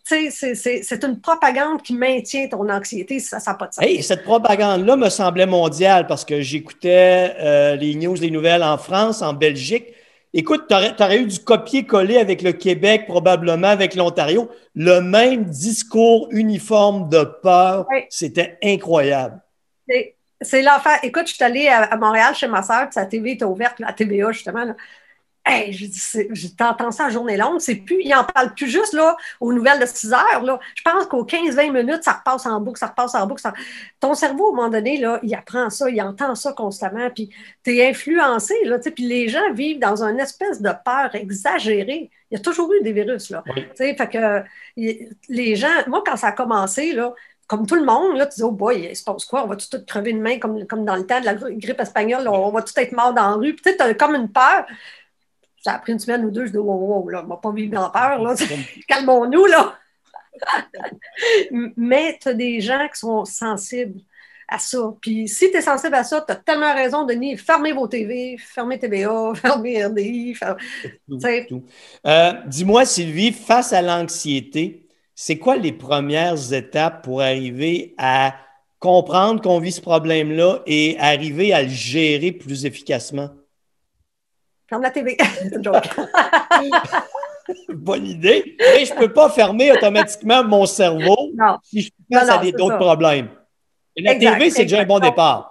Tu 0.08 0.30
sais, 0.32 0.54
c'est 0.56 1.04
une 1.04 1.20
propagande 1.20 1.82
qui 1.82 1.94
maintient 1.94 2.48
ton 2.48 2.68
anxiété, 2.68 3.20
ça 3.20 3.38
n'a 3.46 3.54
pas 3.54 3.68
de 3.68 3.74
sens. 3.74 3.84
Cette 4.02 4.24
propagande-là 4.24 4.96
me 4.96 5.08
semblait 5.10 5.46
mondiale 5.46 6.08
parce 6.08 6.24
que 6.24 6.40
j'écoutais 6.40 7.76
les 7.76 7.94
news, 7.94 8.14
les 8.14 8.32
nouvelles 8.32 8.64
en 8.64 8.78
France, 8.78 9.22
en 9.22 9.32
Belgique. 9.32 9.94
Écoute, 10.32 10.66
tu 10.68 10.74
aurais, 10.74 11.18
eu 11.18 11.26
du 11.26 11.40
copier-coller 11.40 12.16
avec 12.18 12.42
le 12.42 12.52
Québec, 12.52 13.06
probablement 13.08 13.68
avec 13.68 13.96
l'Ontario. 13.96 14.48
Le 14.74 15.00
même 15.00 15.44
discours 15.44 16.28
uniforme 16.30 17.08
de 17.08 17.24
peur. 17.24 17.86
C'était 18.08 18.58
incroyable. 18.62 19.40
C'est 20.40 20.62
l'enfer. 20.62 20.98
Écoute, 21.02 21.26
je 21.26 21.34
suis 21.34 21.44
allée 21.44 21.68
à, 21.68 21.96
Montréal 21.96 22.34
chez 22.34 22.46
ma 22.46 22.62
soeur, 22.62 22.86
sa 22.92 23.06
TV 23.06 23.32
était 23.32 23.44
ouverte, 23.44 23.80
la 23.80 23.92
TVA, 23.92 24.30
justement. 24.30 24.64
Là. 24.64 24.76
Hey, 25.46 25.74
t'entends 26.56 26.90
ça 26.90 27.06
en 27.06 27.10
journée 27.10 27.38
longue, 27.38 27.60
c'est 27.60 27.76
plus, 27.76 28.02
il 28.02 28.14
en 28.14 28.24
parle 28.24 28.52
plus 28.54 28.68
juste 28.68 28.92
là, 28.92 29.16
aux 29.40 29.54
nouvelles 29.54 29.80
de 29.80 29.86
6 29.86 30.12
heures. 30.12 30.42
Là. 30.42 30.60
Je 30.74 30.82
pense 30.82 31.06
qu'aux 31.06 31.24
15-20 31.24 31.72
minutes, 31.72 32.04
ça 32.04 32.12
repasse 32.12 32.44
en 32.44 32.60
boucle, 32.60 32.78
ça 32.78 32.88
repasse 32.88 33.14
en 33.14 33.26
boucle. 33.26 33.42
Ton 34.00 34.14
cerveau, 34.14 34.48
à 34.48 34.52
un 34.52 34.56
moment 34.56 34.68
donné, 34.68 34.98
là, 34.98 35.18
il 35.22 35.34
apprend 35.34 35.70
ça, 35.70 35.88
il 35.88 36.00
entend 36.02 36.34
ça 36.34 36.52
constamment, 36.52 37.08
puis 37.10 37.30
tu 37.64 37.76
es 37.76 37.88
influencé. 37.88 38.54
Là, 38.64 38.78
puis 38.78 39.04
les 39.04 39.28
gens 39.28 39.52
vivent 39.54 39.78
dans 39.78 40.04
une 40.04 40.20
espèce 40.20 40.60
de 40.60 40.70
peur 40.84 41.14
exagérée. 41.14 42.10
Il 42.30 42.36
y 42.36 42.40
a 42.40 42.42
toujours 42.42 42.72
eu 42.74 42.82
des 42.82 42.92
virus. 42.92 43.30
Là. 43.30 43.42
Fait 43.76 43.94
que 43.94 44.42
les 44.76 45.56
gens, 45.56 45.68
moi, 45.86 46.02
quand 46.04 46.16
ça 46.16 46.28
a 46.28 46.32
commencé, 46.32 46.92
là, 46.92 47.14
comme 47.50 47.66
tout 47.66 47.74
le 47.74 47.84
monde, 47.84 48.16
là, 48.16 48.26
tu 48.26 48.36
dis, 48.36 48.42
oh 48.44 48.52
boy, 48.52 48.86
il 48.90 48.94
se 48.94 49.02
passe 49.02 49.24
quoi? 49.24 49.42
On 49.42 49.48
va 49.48 49.56
tout, 49.56 49.84
crever 49.84 50.10
une 50.10 50.20
main 50.20 50.38
comme, 50.38 50.64
comme 50.68 50.84
dans 50.84 50.94
le 50.94 51.04
temps 51.04 51.18
de 51.18 51.24
la 51.24 51.34
grippe 51.34 51.80
espagnole, 51.80 52.28
on 52.28 52.52
va 52.52 52.62
tout 52.62 52.72
être 52.76 52.92
mort 52.92 53.12
dans 53.12 53.30
la 53.30 53.34
rue. 53.34 53.56
Puis 53.56 53.74
tu 53.76 53.82
as 53.82 53.92
comme 53.94 54.14
une 54.14 54.30
peur 54.30 54.66
ça 55.60 55.74
a 55.74 55.78
pris 55.78 55.92
une 55.92 55.98
semaine 55.98 56.24
ou 56.24 56.30
deux, 56.30 56.46
je 56.46 56.52
dis, 56.52 56.58
wow, 56.58 56.74
wow, 56.74 57.08
là, 57.08 57.22
on 57.24 57.28
va 57.28 57.36
pas 57.36 57.52
vivre 57.52 57.72
dans 57.74 57.90
peur, 57.90 58.22
là. 58.22 58.34
Calmons-nous, 58.88 59.46
là. 59.46 59.74
Mais 61.76 62.18
tu 62.20 62.28
as 62.28 62.34
des 62.34 62.60
gens 62.60 62.86
qui 62.92 62.98
sont 62.98 63.24
sensibles 63.24 64.00
à 64.48 64.58
ça. 64.58 64.78
Puis 65.00 65.28
si 65.28 65.50
tu 65.50 65.56
es 65.56 65.60
sensible 65.60 65.94
à 65.94 66.04
ça, 66.04 66.24
tu 66.26 66.32
as 66.32 66.36
tellement 66.36 66.74
raison, 66.74 67.04
Denis. 67.04 67.36
Fermez 67.36 67.72
vos 67.72 67.86
TV, 67.86 68.36
fermez 68.38 68.78
TVA, 68.78 69.32
fermez 69.40 69.84
RDI. 69.84 70.34
Euh, 72.06 72.32
dis-moi, 72.46 72.84
Sylvie, 72.84 73.32
face 73.32 73.72
à 73.72 73.82
l'anxiété, 73.82 74.88
c'est 75.14 75.38
quoi 75.38 75.56
les 75.56 75.72
premières 75.72 76.52
étapes 76.52 77.04
pour 77.04 77.20
arriver 77.20 77.94
à 77.98 78.34
comprendre 78.78 79.42
qu'on 79.42 79.60
vit 79.60 79.72
ce 79.72 79.82
problème-là 79.82 80.62
et 80.66 80.96
arriver 80.98 81.52
à 81.52 81.62
le 81.62 81.68
gérer 81.68 82.32
plus 82.32 82.64
efficacement? 82.64 83.30
Ferme 84.70 84.82
la 84.82 84.90
TV. 84.92 85.18
Bonne 87.68 88.06
idée. 88.06 88.56
Mais 88.58 88.84
je 88.84 88.94
ne 88.94 89.00
peux 89.00 89.12
pas 89.12 89.28
fermer 89.28 89.72
automatiquement 89.72 90.44
mon 90.44 90.64
cerveau 90.64 91.32
si 91.64 91.82
je 91.82 91.90
pense 92.08 92.28
à 92.28 92.38
d'autres 92.52 92.78
problèmes. 92.78 93.28
Et 93.96 94.02
la 94.02 94.14
TV, 94.14 94.50
c'est 94.50 94.62
déjà 94.62 94.80
un 94.80 94.86
bon 94.86 95.00
départ. 95.00 95.48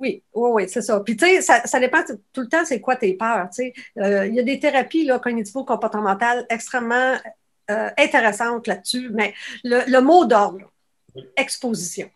Oui, 0.00 0.24
oui, 0.34 0.50
oui, 0.52 0.68
c'est 0.68 0.82
ça. 0.82 0.98
Puis, 0.98 1.16
tu 1.16 1.40
sais, 1.40 1.40
ça, 1.40 1.78
dépend 1.78 2.02
tout 2.32 2.40
le 2.40 2.48
temps, 2.48 2.64
c'est 2.64 2.80
quoi 2.80 2.96
tes 2.96 3.14
peurs. 3.14 3.48
Euh, 3.98 4.26
il 4.26 4.34
y 4.34 4.40
a 4.40 4.42
des 4.42 4.58
thérapies 4.58 5.08
cognitivo-comportementales 5.22 6.44
extrêmement 6.50 7.14
euh, 7.70 7.88
intéressantes 7.96 8.66
là-dessus, 8.66 9.10
mais 9.12 9.34
le, 9.62 10.00
mot 10.00 10.24
d'ordre, 10.24 10.72
exposition. 11.36 12.10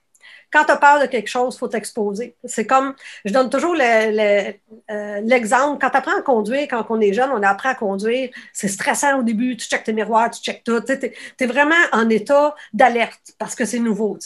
Quand 0.52 0.64
tu 0.64 0.72
as 0.72 0.98
de 1.00 1.06
quelque 1.06 1.28
chose, 1.28 1.54
il 1.54 1.58
faut 1.58 1.68
t'exposer. 1.68 2.36
C'est 2.44 2.66
comme, 2.66 2.94
je 3.24 3.32
donne 3.32 3.48
toujours 3.48 3.74
euh, 3.80 5.20
l'exemple, 5.22 5.78
quand 5.80 5.90
tu 5.90 5.96
apprends 5.96 6.18
à 6.18 6.22
conduire, 6.22 6.68
quand 6.68 6.84
on 6.90 7.00
est 7.00 7.12
jeune, 7.12 7.30
on 7.30 7.42
apprend 7.42 7.70
à 7.70 7.74
conduire, 7.74 8.30
c'est 8.52 8.68
stressant 8.68 9.18
au 9.18 9.22
début, 9.22 9.56
tu 9.56 9.66
checkes 9.66 9.84
tes 9.84 9.92
miroirs, 9.92 10.30
tu 10.30 10.42
checkes 10.42 10.62
tout, 10.64 10.80
tu 10.80 10.92
es, 10.92 11.46
vraiment 11.46 11.74
en 11.92 12.08
état 12.10 12.54
d'alerte 12.72 13.32
parce 13.38 13.54
que 13.54 13.64
c'est 13.64 13.78
nouveau. 13.78 14.18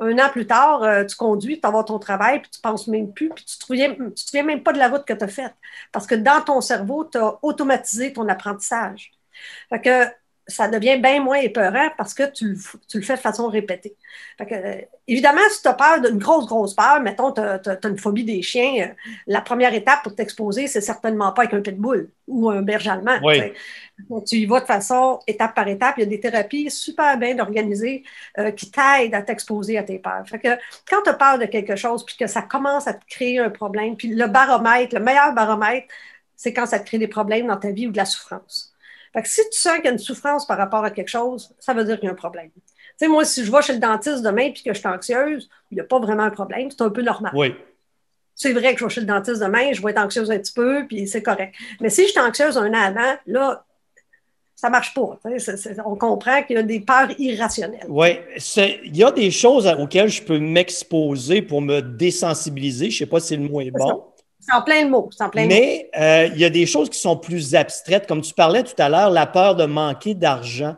Un 0.00 0.18
an 0.18 0.28
plus 0.30 0.46
tard, 0.46 0.82
euh, 0.82 1.04
tu 1.04 1.16
conduis, 1.16 1.60
tu 1.60 1.70
vas 1.70 1.84
ton 1.84 1.98
travail, 1.98 2.40
puis 2.40 2.50
tu 2.50 2.60
penses 2.60 2.88
même 2.88 3.12
plus, 3.12 3.28
puis 3.28 3.44
tu 3.44 3.72
ne 3.72 3.88
te, 3.88 4.10
te 4.10 4.20
souviens 4.20 4.42
même 4.44 4.62
pas 4.62 4.72
de 4.72 4.78
la 4.78 4.88
route 4.88 5.04
que 5.04 5.12
tu 5.12 5.24
as 5.24 5.28
faite 5.28 5.54
parce 5.92 6.06
que 6.06 6.14
dans 6.14 6.40
ton 6.42 6.60
cerveau, 6.60 7.04
tu 7.04 7.18
as 7.18 7.38
automatisé 7.42 8.12
ton 8.12 8.28
apprentissage. 8.28 9.12
Fait 9.70 9.80
que 9.80 10.06
ça 10.48 10.68
devient 10.68 10.98
bien 10.98 11.20
moins 11.20 11.38
épeurant 11.38 11.88
parce 11.96 12.14
que 12.14 12.30
tu, 12.30 12.56
le 12.94 13.02
fais 13.02 13.16
de 13.16 13.20
façon 13.20 13.48
répétée. 13.48 13.96
Euh, 14.40 14.80
évidemment, 15.08 15.40
si 15.50 15.60
tu 15.60 15.68
as 15.68 15.74
peur 15.74 16.00
d'une 16.00 16.18
grosse, 16.18 16.46
grosse 16.46 16.74
peur, 16.74 17.00
mettons, 17.00 17.32
tu 17.32 17.40
as, 17.40 17.78
une 17.84 17.98
phobie 17.98 18.24
des 18.24 18.42
chiens, 18.42 18.88
euh, 18.88 18.94
la 19.26 19.40
première 19.40 19.74
étape 19.74 20.04
pour 20.04 20.14
t'exposer, 20.14 20.68
c'est 20.68 20.80
certainement 20.80 21.32
pas 21.32 21.42
avec 21.42 21.54
un 21.54 21.60
pitbull 21.60 22.10
ou 22.28 22.48
un 22.48 22.62
berger 22.62 22.90
allemand. 22.90 23.18
Tu 24.24 24.36
y 24.36 24.46
vas 24.46 24.60
de 24.60 24.66
façon 24.66 25.18
étape 25.26 25.54
par 25.54 25.66
étape. 25.66 25.94
Il 25.98 26.00
y 26.00 26.06
a 26.06 26.06
des 26.06 26.20
thérapies 26.20 26.70
super 26.70 27.18
bien 27.18 27.38
organisées 27.40 28.04
euh, 28.38 28.52
qui 28.52 28.70
t'aident 28.70 29.14
à 29.14 29.22
t'exposer 29.22 29.78
à 29.78 29.82
tes 29.82 29.98
peurs. 29.98 30.28
Fait 30.28 30.38
que 30.38 30.56
quand 30.88 31.02
tu 31.02 31.10
as 31.10 31.14
peur 31.14 31.38
de 31.38 31.46
quelque 31.46 31.74
chose 31.74 32.04
puis 32.04 32.16
que 32.16 32.28
ça 32.28 32.42
commence 32.42 32.86
à 32.86 32.94
te 32.94 33.04
créer 33.08 33.40
un 33.40 33.50
problème, 33.50 33.96
puis 33.96 34.08
le 34.08 34.26
baromètre, 34.28 34.94
le 34.94 35.02
meilleur 35.02 35.32
baromètre, 35.32 35.88
c'est 36.36 36.52
quand 36.52 36.66
ça 36.66 36.78
te 36.78 36.86
crée 36.86 36.98
des 36.98 37.08
problèmes 37.08 37.48
dans 37.48 37.56
ta 37.56 37.70
vie 37.70 37.88
ou 37.88 37.90
de 37.90 37.96
la 37.96 38.04
souffrance. 38.04 38.75
Fait 39.16 39.22
que 39.22 39.28
si 39.28 39.40
tu 39.50 39.58
sens 39.58 39.76
qu'il 39.76 39.86
y 39.86 39.88
a 39.88 39.92
une 39.92 39.98
souffrance 39.98 40.46
par 40.46 40.58
rapport 40.58 40.84
à 40.84 40.90
quelque 40.90 41.08
chose, 41.08 41.54
ça 41.58 41.72
veut 41.72 41.84
dire 41.84 41.98
qu'il 41.98 42.04
y 42.04 42.10
a 42.10 42.12
un 42.12 42.16
problème. 42.16 42.50
Tu 42.54 42.62
sais, 42.98 43.08
moi, 43.08 43.24
si 43.24 43.46
je 43.46 43.50
vais 43.50 43.62
chez 43.62 43.72
le 43.72 43.78
dentiste 43.78 44.22
demain 44.22 44.42
et 44.42 44.52
que 44.52 44.74
je 44.74 44.78
suis 44.78 44.86
anxieuse, 44.86 45.48
il 45.70 45.76
n'y 45.76 45.80
a 45.80 45.84
pas 45.84 45.98
vraiment 45.98 46.24
un 46.24 46.30
problème, 46.30 46.70
c'est 46.70 46.82
un 46.82 46.90
peu 46.90 47.00
normal. 47.00 47.32
Oui. 47.34 47.54
C'est 48.34 48.52
vrai 48.52 48.74
que 48.74 48.80
je 48.80 48.84
vais 48.84 48.90
chez 48.90 49.00
le 49.00 49.06
dentiste 49.06 49.40
demain, 49.40 49.72
je 49.72 49.80
vais 49.80 49.92
être 49.92 50.00
anxieuse 50.00 50.30
un 50.30 50.38
petit 50.38 50.52
peu, 50.52 50.86
puis 50.86 51.08
c'est 51.08 51.22
correct. 51.22 51.54
Mais 51.80 51.88
si 51.88 52.02
je 52.02 52.08
suis 52.08 52.20
anxieuse 52.20 52.58
un 52.58 52.68
an 52.74 52.74
avant, 52.74 53.14
là, 53.24 53.64
ça 54.54 54.68
ne 54.68 54.72
marche 54.72 54.92
pas. 54.92 55.18
on 55.86 55.96
comprend 55.96 56.42
qu'il 56.42 56.56
y 56.56 56.58
a 56.58 56.62
des 56.62 56.80
peurs 56.80 57.08
irrationnelles. 57.18 57.86
Oui, 57.88 58.18
il 58.84 58.96
y 58.96 59.02
a 59.02 59.12
des 59.12 59.30
choses 59.30 59.66
auxquelles 59.78 60.10
je 60.10 60.22
peux 60.22 60.38
m'exposer 60.38 61.40
pour 61.40 61.62
me 61.62 61.80
désensibiliser. 61.80 62.90
Je 62.90 62.96
ne 62.96 62.98
sais 62.98 63.10
pas 63.10 63.20
si 63.20 63.34
le 63.34 63.48
mot 63.48 63.62
est 63.62 63.70
bon. 63.70 64.04
En 64.52 64.62
plein 64.62 64.84
de 64.84 64.90
mots. 64.90 65.10
Mais 65.34 65.90
euh, 65.96 66.28
il 66.32 66.38
y 66.38 66.44
a 66.44 66.50
des 66.50 66.66
choses 66.66 66.90
qui 66.90 66.98
sont 66.98 67.16
plus 67.16 67.54
abstraites. 67.54 68.06
Comme 68.06 68.20
tu 68.20 68.34
parlais 68.34 68.62
tout 68.62 68.80
à 68.80 68.88
l'heure, 68.88 69.10
la 69.10 69.26
peur 69.26 69.56
de 69.56 69.64
manquer 69.64 70.14
d'argent. 70.14 70.76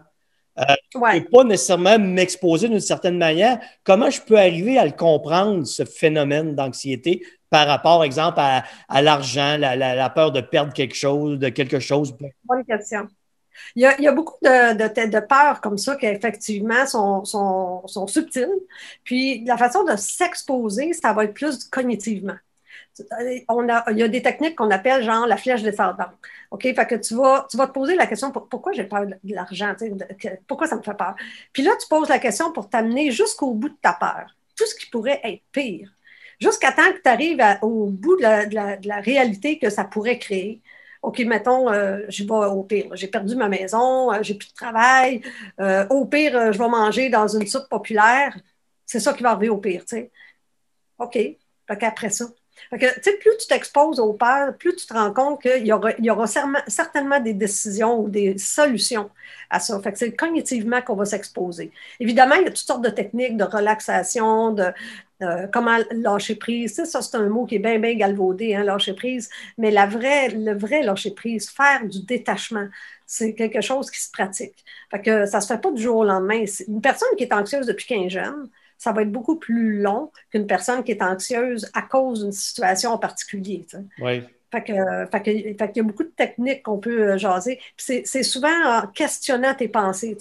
Euh, 0.58 0.64
je 0.92 0.98
ne 0.98 1.20
peux 1.20 1.28
pas 1.30 1.44
nécessairement 1.44 1.98
m'exposer 1.98 2.68
d'une 2.68 2.80
certaine 2.80 3.16
manière. 3.16 3.60
Comment 3.84 4.10
je 4.10 4.20
peux 4.20 4.36
arriver 4.36 4.76
à 4.76 4.84
le 4.84 4.90
comprendre, 4.90 5.64
ce 5.64 5.84
phénomène 5.84 6.56
d'anxiété, 6.56 7.24
par 7.48 7.66
rapport, 7.66 8.02
exemple, 8.02 8.40
à, 8.40 9.02
l'argent, 9.02 9.56
la, 9.56 10.10
peur 10.10 10.32
de 10.32 10.40
perdre 10.40 10.72
quelque 10.72 10.96
chose, 10.96 11.38
de 11.38 11.48
quelque 11.48 11.78
chose? 11.78 12.16
Bonne 12.44 12.64
question. 12.64 13.06
Il 13.76 13.82
y 13.82 14.06
a, 14.06 14.12
beaucoup 14.12 14.36
de, 14.42 15.10
de, 15.10 15.20
peurs 15.20 15.60
comme 15.60 15.78
ça 15.78 15.96
qui, 15.96 16.06
effectivement, 16.06 16.86
sont, 16.86 17.24
sont, 17.24 17.86
sont 17.86 18.06
subtiles. 18.06 18.54
Puis, 19.04 19.44
la 19.44 19.56
façon 19.56 19.84
de 19.84 19.96
s'exposer, 19.96 20.92
ça 20.92 21.12
va 21.12 21.24
être 21.24 21.34
plus 21.34 21.64
cognitivement 21.68 22.36
on 23.48 23.68
a, 23.68 23.90
il 23.90 23.98
y 23.98 24.02
a 24.02 24.08
des 24.08 24.22
techniques 24.22 24.56
qu'on 24.56 24.70
appelle 24.70 25.02
genre 25.02 25.26
la 25.26 25.36
flèche 25.36 25.62
descendante. 25.62 26.12
OK? 26.50 26.62
Fait 26.62 26.86
que 26.86 26.94
tu 26.96 27.14
vas, 27.14 27.46
tu 27.50 27.56
vas 27.56 27.66
te 27.66 27.72
poser 27.72 27.94
la 27.94 28.06
question 28.06 28.30
pourquoi 28.30 28.72
j'ai 28.72 28.84
peur 28.84 29.06
de 29.06 29.34
l'argent? 29.34 29.74
Pourquoi 30.46 30.66
ça 30.66 30.76
me 30.76 30.82
fait 30.82 30.94
peur? 30.94 31.14
Puis 31.52 31.62
là, 31.62 31.72
tu 31.80 31.86
poses 31.88 32.08
la 32.08 32.18
question 32.18 32.52
pour 32.52 32.68
t'amener 32.68 33.10
jusqu'au 33.10 33.52
bout 33.54 33.68
de 33.68 33.76
ta 33.80 33.92
peur. 33.92 34.34
Tout 34.56 34.66
ce 34.66 34.74
qui 34.74 34.86
pourrait 34.90 35.20
être 35.24 35.42
pire. 35.52 35.90
Jusqu'à 36.40 36.72
temps 36.72 36.92
que 36.92 37.02
tu 37.02 37.08
arrives 37.08 37.42
au 37.62 37.86
bout 37.86 38.16
de 38.16 38.86
la, 38.86 39.00
réalité 39.00 39.58
que 39.58 39.70
ça 39.70 39.84
pourrait 39.84 40.18
créer. 40.18 40.62
OK, 41.02 41.20
mettons, 41.20 41.70
euh, 41.70 42.00
je 42.08 42.24
vais 42.24 42.30
au 42.30 42.62
pire. 42.64 42.90
J'ai 42.94 43.08
perdu 43.08 43.36
ma 43.36 43.48
maison, 43.48 44.12
euh, 44.12 44.18
j'ai 44.22 44.34
plus 44.34 44.48
de 44.48 44.54
travail. 44.54 45.22
Euh, 45.60 45.86
au 45.90 46.06
pire, 46.06 46.52
je 46.52 46.58
vais 46.58 46.68
manger 46.68 47.08
dans 47.08 47.28
une 47.28 47.46
soupe 47.46 47.68
populaire. 47.68 48.36
C'est 48.84 49.00
ça 49.00 49.12
qui 49.12 49.22
va 49.22 49.30
arriver 49.30 49.48
au 49.48 49.58
pire, 49.58 49.82
tu 49.82 49.96
sais. 49.96 50.10
OK. 50.98 51.14
Fait 51.14 51.76
qu'après 51.78 52.10
ça, 52.10 52.26
plus 52.70 53.36
tu 53.38 53.46
t'exposes 53.48 54.00
aux 54.00 54.12
peurs, 54.12 54.56
plus 54.56 54.76
tu 54.76 54.86
te 54.86 54.92
rends 54.92 55.12
compte 55.12 55.42
qu'il 55.42 55.66
y 55.66 55.72
aura, 55.72 56.26
certainement 56.66 57.20
des 57.20 57.34
décisions 57.34 58.00
ou 58.00 58.08
des 58.08 58.38
solutions 58.38 59.10
à 59.50 59.60
ça. 59.60 59.80
Que 59.80 59.96
c'est 59.96 60.14
cognitivement 60.14 60.82
qu'on 60.82 60.96
va 60.96 61.04
s'exposer. 61.04 61.72
Évidemment, 62.00 62.34
il 62.36 62.44
y 62.44 62.46
a 62.46 62.50
toutes 62.50 62.58
sortes 62.58 62.84
de 62.84 62.90
techniques 62.90 63.36
de 63.36 63.44
relaxation, 63.44 64.52
de, 64.52 64.72
comment 65.52 65.78
lâcher 65.90 66.36
prise. 66.36 66.82
ça, 66.84 67.02
c'est 67.02 67.16
un 67.16 67.28
mot 67.28 67.46
qui 67.46 67.56
est 67.56 67.60
bien, 67.60 67.78
bien 67.78 67.94
galvaudé, 67.94 68.54
hein, 68.54 68.64
lâcher 68.64 68.94
prise. 68.94 69.30
Mais 69.56 69.70
le 69.70 70.54
vrai 70.54 70.82
lâcher 70.82 71.12
prise, 71.12 71.50
faire 71.50 71.86
du 71.86 72.02
détachement, 72.02 72.68
c'est 73.06 73.34
quelque 73.34 73.60
chose 73.60 73.90
qui 73.90 74.00
se 74.00 74.10
pratique. 74.10 74.64
Fait 74.90 75.00
que 75.00 75.26
ça 75.26 75.38
ne 75.38 75.42
se 75.42 75.46
fait 75.48 75.60
pas 75.60 75.70
du 75.72 75.82
jour 75.82 75.96
au 75.96 76.04
lendemain. 76.04 76.44
Une 76.68 76.80
personne 76.80 77.08
qui 77.16 77.24
est 77.24 77.32
anxieuse 77.32 77.66
depuis 77.66 77.86
15 77.86 78.16
ans, 78.18 78.34
ça 78.78 78.92
va 78.92 79.02
être 79.02 79.12
beaucoup 79.12 79.36
plus 79.36 79.80
long 79.80 80.10
qu'une 80.30 80.46
personne 80.46 80.82
qui 80.84 80.92
est 80.92 81.02
anxieuse 81.02 81.70
à 81.74 81.82
cause 81.82 82.22
d'une 82.22 82.32
situation 82.32 82.92
en 82.92 82.98
particulier. 82.98 83.66
Oui. 84.00 84.22
Fait 84.50 84.62
que, 84.62 84.72
fait 85.12 85.22
que, 85.22 85.58
fait 85.58 85.76
y 85.76 85.80
a 85.80 85.82
beaucoup 85.82 86.04
de 86.04 86.12
techniques 86.16 86.62
qu'on 86.62 86.78
peut 86.78 87.10
euh, 87.10 87.18
jaser. 87.18 87.60
C'est 87.76 88.22
souvent 88.22 88.48
en 88.48 88.86
questionnant 88.86 89.52
tes 89.54 89.68
pensées. 89.68 90.16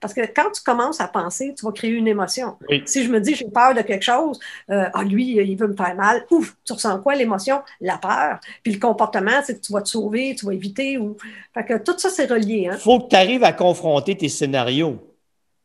Parce 0.00 0.14
que 0.14 0.20
quand 0.20 0.52
tu 0.52 0.62
commences 0.62 1.00
à 1.00 1.08
penser, 1.08 1.52
tu 1.58 1.64
vas 1.64 1.72
créer 1.72 1.90
une 1.90 2.06
émotion. 2.06 2.56
Si 2.84 3.02
je 3.02 3.10
me 3.10 3.20
dis 3.20 3.34
j'ai 3.34 3.48
peur 3.48 3.74
de 3.74 3.82
quelque 3.82 4.04
chose, 4.04 4.38
euh, 4.70 4.84
ah, 4.94 5.02
lui, 5.02 5.32
il 5.36 5.56
veut 5.56 5.66
me 5.66 5.74
faire 5.74 5.96
mal, 5.96 6.24
ouf, 6.30 6.54
tu 6.64 6.74
ressens 6.74 7.00
quoi 7.00 7.16
l'émotion? 7.16 7.60
La 7.80 7.98
peur. 7.98 8.38
Puis 8.62 8.72
le 8.72 8.78
comportement, 8.78 9.42
c'est 9.42 9.56
que 9.56 9.66
tu 9.66 9.72
vas 9.72 9.82
te 9.82 9.88
sauver, 9.88 10.36
tu 10.38 10.46
vas 10.46 10.54
éviter. 10.54 10.96
Ou... 10.98 11.16
Fait 11.52 11.64
que 11.64 11.78
tout 11.78 11.98
ça, 11.98 12.08
c'est 12.08 12.30
relié. 12.30 12.62
Il 12.66 12.68
hein. 12.68 12.78
faut 12.78 13.00
que 13.00 13.08
tu 13.08 13.16
arrives 13.16 13.42
à 13.42 13.52
confronter 13.52 14.16
tes 14.16 14.28
scénarios 14.28 15.11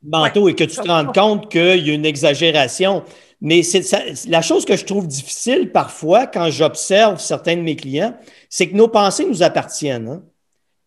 mentaux 0.08 0.50
et 0.50 0.56
que 0.56 0.64
tu 0.64 0.78
te 0.78 0.88
rendes 0.88 1.14
compte 1.14 1.52
qu'il 1.52 1.86
y 1.86 1.92
a 1.92 1.94
une 1.94 2.06
exagération. 2.06 3.04
Mais 3.40 3.62
c'est 3.62 3.84
la 4.28 4.42
chose 4.42 4.66
que 4.66 4.76
je 4.76 4.86
trouve 4.86 5.08
difficile 5.08 5.72
parfois 5.72 6.26
quand 6.26 6.50
j'observe 6.50 7.20
certains 7.20 7.56
de 7.56 7.62
mes 7.62 7.76
clients, 7.76 8.18
c'est 8.50 8.70
que 8.70 8.76
nos 8.76 8.88
pensées 8.88 9.26
nous 9.26 9.44
appartiennent. 9.44 10.08
Hein. 10.08 10.24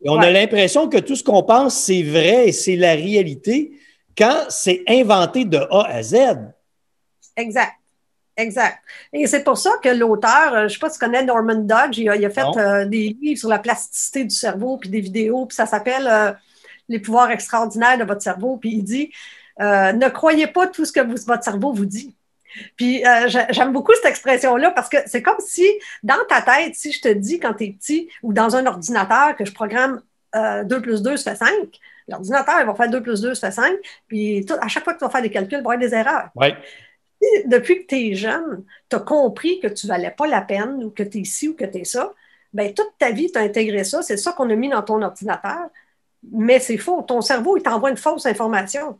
Et 0.03 0.09
on 0.09 0.19
a 0.19 0.31
l'impression 0.31 0.89
que 0.89 0.99
tout 0.99 1.15
ce 1.15 1.23
qu'on 1.23 1.43
pense, 1.43 1.77
c'est 1.77 2.03
vrai 2.03 2.49
et 2.49 2.53
c'est 2.53 2.77
la 2.77 2.95
réalité 2.95 3.73
quand 4.17 4.47
c'est 4.49 4.83
inventé 4.89 5.45
de 5.45 5.59
A 5.59 5.87
à 5.89 6.03
Z. 6.03 6.17
Exact. 7.37 7.73
Exact. 8.37 8.79
Et 9.12 9.27
c'est 9.27 9.45
pour 9.45 9.59
ça 9.59 9.73
que 9.83 9.91
l'auteur, 9.91 10.55
euh, 10.55 10.59
je 10.61 10.65
ne 10.65 10.69
sais 10.69 10.79
pas 10.79 10.89
si 10.89 10.99
tu 10.99 11.05
connais 11.05 11.23
Norman 11.25 11.57
Dodge, 11.57 11.99
il 11.99 12.09
a, 12.09 12.31
fait 12.31 12.45
euh, 12.57 12.87
des 12.87 13.17
livres 13.21 13.39
sur 13.39 13.49
la 13.49 13.59
plasticité 13.59 14.25
du 14.25 14.35
cerveau, 14.35 14.79
puis 14.79 14.89
des 14.89 15.00
vidéos, 15.00 15.47
puis 15.47 15.55
ça 15.55 15.67
s'appelle 15.67 16.07
euh, 16.07 16.33
les 16.91 16.99
pouvoirs 16.99 17.31
extraordinaires 17.31 17.97
de 17.97 18.05
votre 18.05 18.21
cerveau, 18.21 18.59
puis 18.59 18.73
il 18.73 18.83
dit 18.83 19.11
euh, 19.61 19.93
ne 19.93 20.09
croyez 20.09 20.47
pas 20.47 20.67
tout 20.67 20.85
ce 20.85 20.93
que 20.93 21.01
votre 21.01 21.45
cerveau 21.45 21.73
vous 21.73 21.87
dit. 21.87 22.15
Puis 22.77 23.07
euh, 23.07 23.29
j'aime 23.51 23.73
beaucoup 23.73 23.93
cette 23.95 24.07
expression-là 24.07 24.73
parce 24.73 24.89
que 24.89 24.97
c'est 25.07 25.23
comme 25.23 25.39
si 25.39 25.67
dans 26.03 26.19
ta 26.29 26.43
tête, 26.43 26.75
si 26.75 26.91
je 26.93 27.01
te 27.01 27.09
dis 27.09 27.39
quand 27.39 27.55
tu 27.55 27.65
es 27.65 27.71
petit 27.71 28.09
ou 28.23 28.33
dans 28.33 28.57
un 28.57 28.67
ordinateur 28.67 29.37
que 29.37 29.45
je 29.45 29.53
programme 29.53 30.03
2 30.35 30.41
euh, 30.41 30.81
plus 30.81 31.03
2, 31.03 31.17
ça 31.17 31.33
fait 31.33 31.45
5, 31.45 31.53
l'ordinateur, 32.09 32.57
il 32.61 32.67
va 32.67 32.75
faire 32.75 32.91
2 32.91 33.03
plus 33.03 33.21
2, 33.21 33.35
ça 33.35 33.51
fait 33.51 33.61
5, 33.61 33.77
puis 34.09 34.45
à 34.61 34.67
chaque 34.67 34.83
fois 34.83 34.95
que 34.95 34.99
tu 34.99 35.05
vas 35.05 35.11
faire 35.11 35.23
des 35.23 35.31
calculs, 35.31 35.59
il 35.61 35.65
va 35.65 35.75
y 35.75 35.77
avoir 35.77 35.79
des 35.79 35.95
erreurs. 35.95 36.31
Oui. 36.35 36.49
Depuis 37.47 37.83
que 37.83 37.87
tu 37.87 37.97
es 37.97 38.15
jeune, 38.15 38.65
tu 38.89 38.97
as 38.97 39.01
compris 39.01 39.61
que 39.61 39.69
tu 39.69 39.87
ne 39.87 39.93
valais 39.93 40.11
pas 40.11 40.27
la 40.27 40.41
peine 40.41 40.83
ou 40.83 40.91
que 40.91 41.03
tu 41.03 41.21
es 41.21 41.25
ci 41.25 41.49
ou 41.49 41.55
que 41.55 41.67
tu 41.67 41.79
es 41.79 41.85
ça, 41.85 42.13
bien, 42.53 42.73
toute 42.73 42.93
ta 42.99 43.11
vie, 43.11 43.31
tu 43.31 43.39
as 43.39 43.43
intégré 43.43 43.85
ça, 43.85 44.03
c'est 44.03 44.17
ça 44.17 44.33
qu'on 44.33 44.51
a 44.51 44.55
mis 44.55 44.69
dans 44.69 44.83
ton 44.83 45.03
ordinateur. 45.03 45.69
Mais 46.33 46.61
c'est 46.61 46.79
faux. 46.79 47.03
Ton 47.03 47.21
cerveau, 47.21 47.57
il 47.57 47.62
t'envoie 47.62 47.91
une 47.91 47.97
fausse 47.97 48.27
information. 48.27 48.99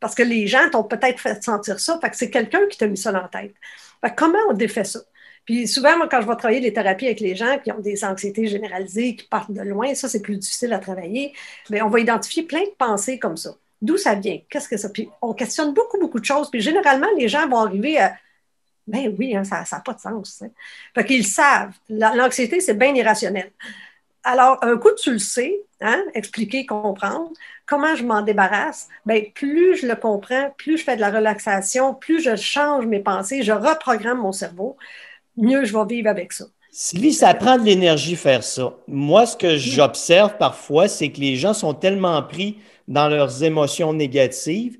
Parce 0.00 0.14
que 0.14 0.22
les 0.22 0.46
gens 0.46 0.70
t'ont 0.70 0.84
peut-être 0.84 1.18
fait 1.20 1.42
sentir 1.42 1.80
ça. 1.80 1.98
Fait 2.00 2.10
que 2.10 2.16
c'est 2.16 2.30
quelqu'un 2.30 2.66
qui 2.68 2.78
t'a 2.78 2.86
mis 2.86 2.96
ça 2.96 3.12
dans 3.12 3.22
la 3.22 3.28
tête. 3.28 3.54
comment 4.16 4.38
on 4.48 4.52
défait 4.52 4.84
ça? 4.84 5.00
Puis 5.44 5.66
souvent, 5.66 5.96
moi, 5.96 6.08
quand 6.08 6.20
je 6.20 6.26
vais 6.26 6.36
travailler 6.36 6.60
les 6.60 6.72
thérapies 6.72 7.06
avec 7.06 7.20
les 7.20 7.34
gens 7.34 7.58
qui 7.58 7.72
ont 7.72 7.80
des 7.80 8.04
anxiétés 8.04 8.46
généralisées, 8.46 9.16
qui 9.16 9.26
partent 9.26 9.50
de 9.50 9.62
loin, 9.62 9.94
ça, 9.94 10.08
c'est 10.08 10.20
plus 10.20 10.36
difficile 10.36 10.72
à 10.72 10.78
travailler. 10.78 11.32
Mais 11.70 11.80
on 11.80 11.88
va 11.88 12.00
identifier 12.00 12.42
plein 12.42 12.60
de 12.60 12.74
pensées 12.78 13.18
comme 13.18 13.36
ça. 13.36 13.56
D'où 13.80 13.96
ça 13.96 14.14
vient? 14.14 14.38
Qu'est-ce 14.50 14.68
que 14.68 14.76
ça? 14.76 14.90
Puis 14.90 15.08
on 15.22 15.32
questionne 15.32 15.72
beaucoup, 15.72 15.98
beaucoup 15.98 16.20
de 16.20 16.24
choses. 16.24 16.50
Puis 16.50 16.60
généralement, 16.60 17.08
les 17.16 17.28
gens 17.28 17.48
vont 17.48 17.58
arriver 17.58 17.98
à 17.98 18.14
ben 18.88 19.14
oui, 19.18 19.36
hein, 19.36 19.44
ça 19.44 19.64
n'a 19.70 19.80
pas 19.80 19.92
de 19.92 20.00
sens. 20.00 20.42
Fait 20.94 21.04
qu'ils 21.04 21.26
savent. 21.26 21.74
L'anxiété, 21.90 22.60
c'est 22.60 22.74
bien 22.74 22.94
irrationnel. 22.94 23.52
Alors, 24.24 24.58
un 24.62 24.76
coup, 24.78 24.88
tu 25.00 25.12
le 25.12 25.18
sais, 25.18 25.54
hein, 25.80 26.02
expliquer, 26.14 26.66
comprendre. 26.66 27.30
Comment 27.66 27.94
je 27.94 28.04
m'en 28.04 28.22
débarrasse? 28.22 28.88
Bien, 29.06 29.22
plus 29.34 29.76
je 29.76 29.86
le 29.86 29.96
comprends, 29.96 30.50
plus 30.56 30.78
je 30.78 30.84
fais 30.84 30.96
de 30.96 31.00
la 31.00 31.10
relaxation, 31.10 31.94
plus 31.94 32.22
je 32.22 32.36
change 32.36 32.86
mes 32.86 33.00
pensées, 33.00 33.42
je 33.42 33.52
reprogramme 33.52 34.18
mon 34.18 34.32
cerveau, 34.32 34.76
mieux 35.36 35.64
je 35.64 35.76
vais 35.76 35.86
vivre 35.86 36.08
avec 36.08 36.32
ça. 36.32 36.46
Sylvie, 36.70 37.12
ça 37.12 37.34
prend 37.34 37.58
de 37.58 37.64
l'énergie 37.64 38.16
faire 38.16 38.44
ça. 38.44 38.74
Moi, 38.86 39.26
ce 39.26 39.36
que 39.36 39.56
j'observe 39.56 40.36
parfois, 40.36 40.86
c'est 40.86 41.10
que 41.10 41.20
les 41.20 41.36
gens 41.36 41.54
sont 41.54 41.74
tellement 41.74 42.22
pris 42.22 42.58
dans 42.86 43.08
leurs 43.08 43.42
émotions 43.42 43.92
négatives 43.92 44.78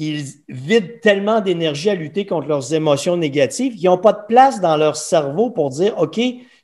ils 0.00 0.24
vident 0.48 0.98
tellement 1.02 1.40
d'énergie 1.40 1.90
à 1.90 1.94
lutter 1.94 2.24
contre 2.24 2.48
leurs 2.48 2.72
émotions 2.72 3.18
négatives 3.18 3.76
qu'ils 3.76 3.86
n'ont 3.86 3.98
pas 3.98 4.14
de 4.14 4.24
place 4.26 4.60
dans 4.60 4.76
leur 4.76 4.96
cerveau 4.96 5.50
pour 5.50 5.68
dire 5.68 5.98
OK, 5.98 6.18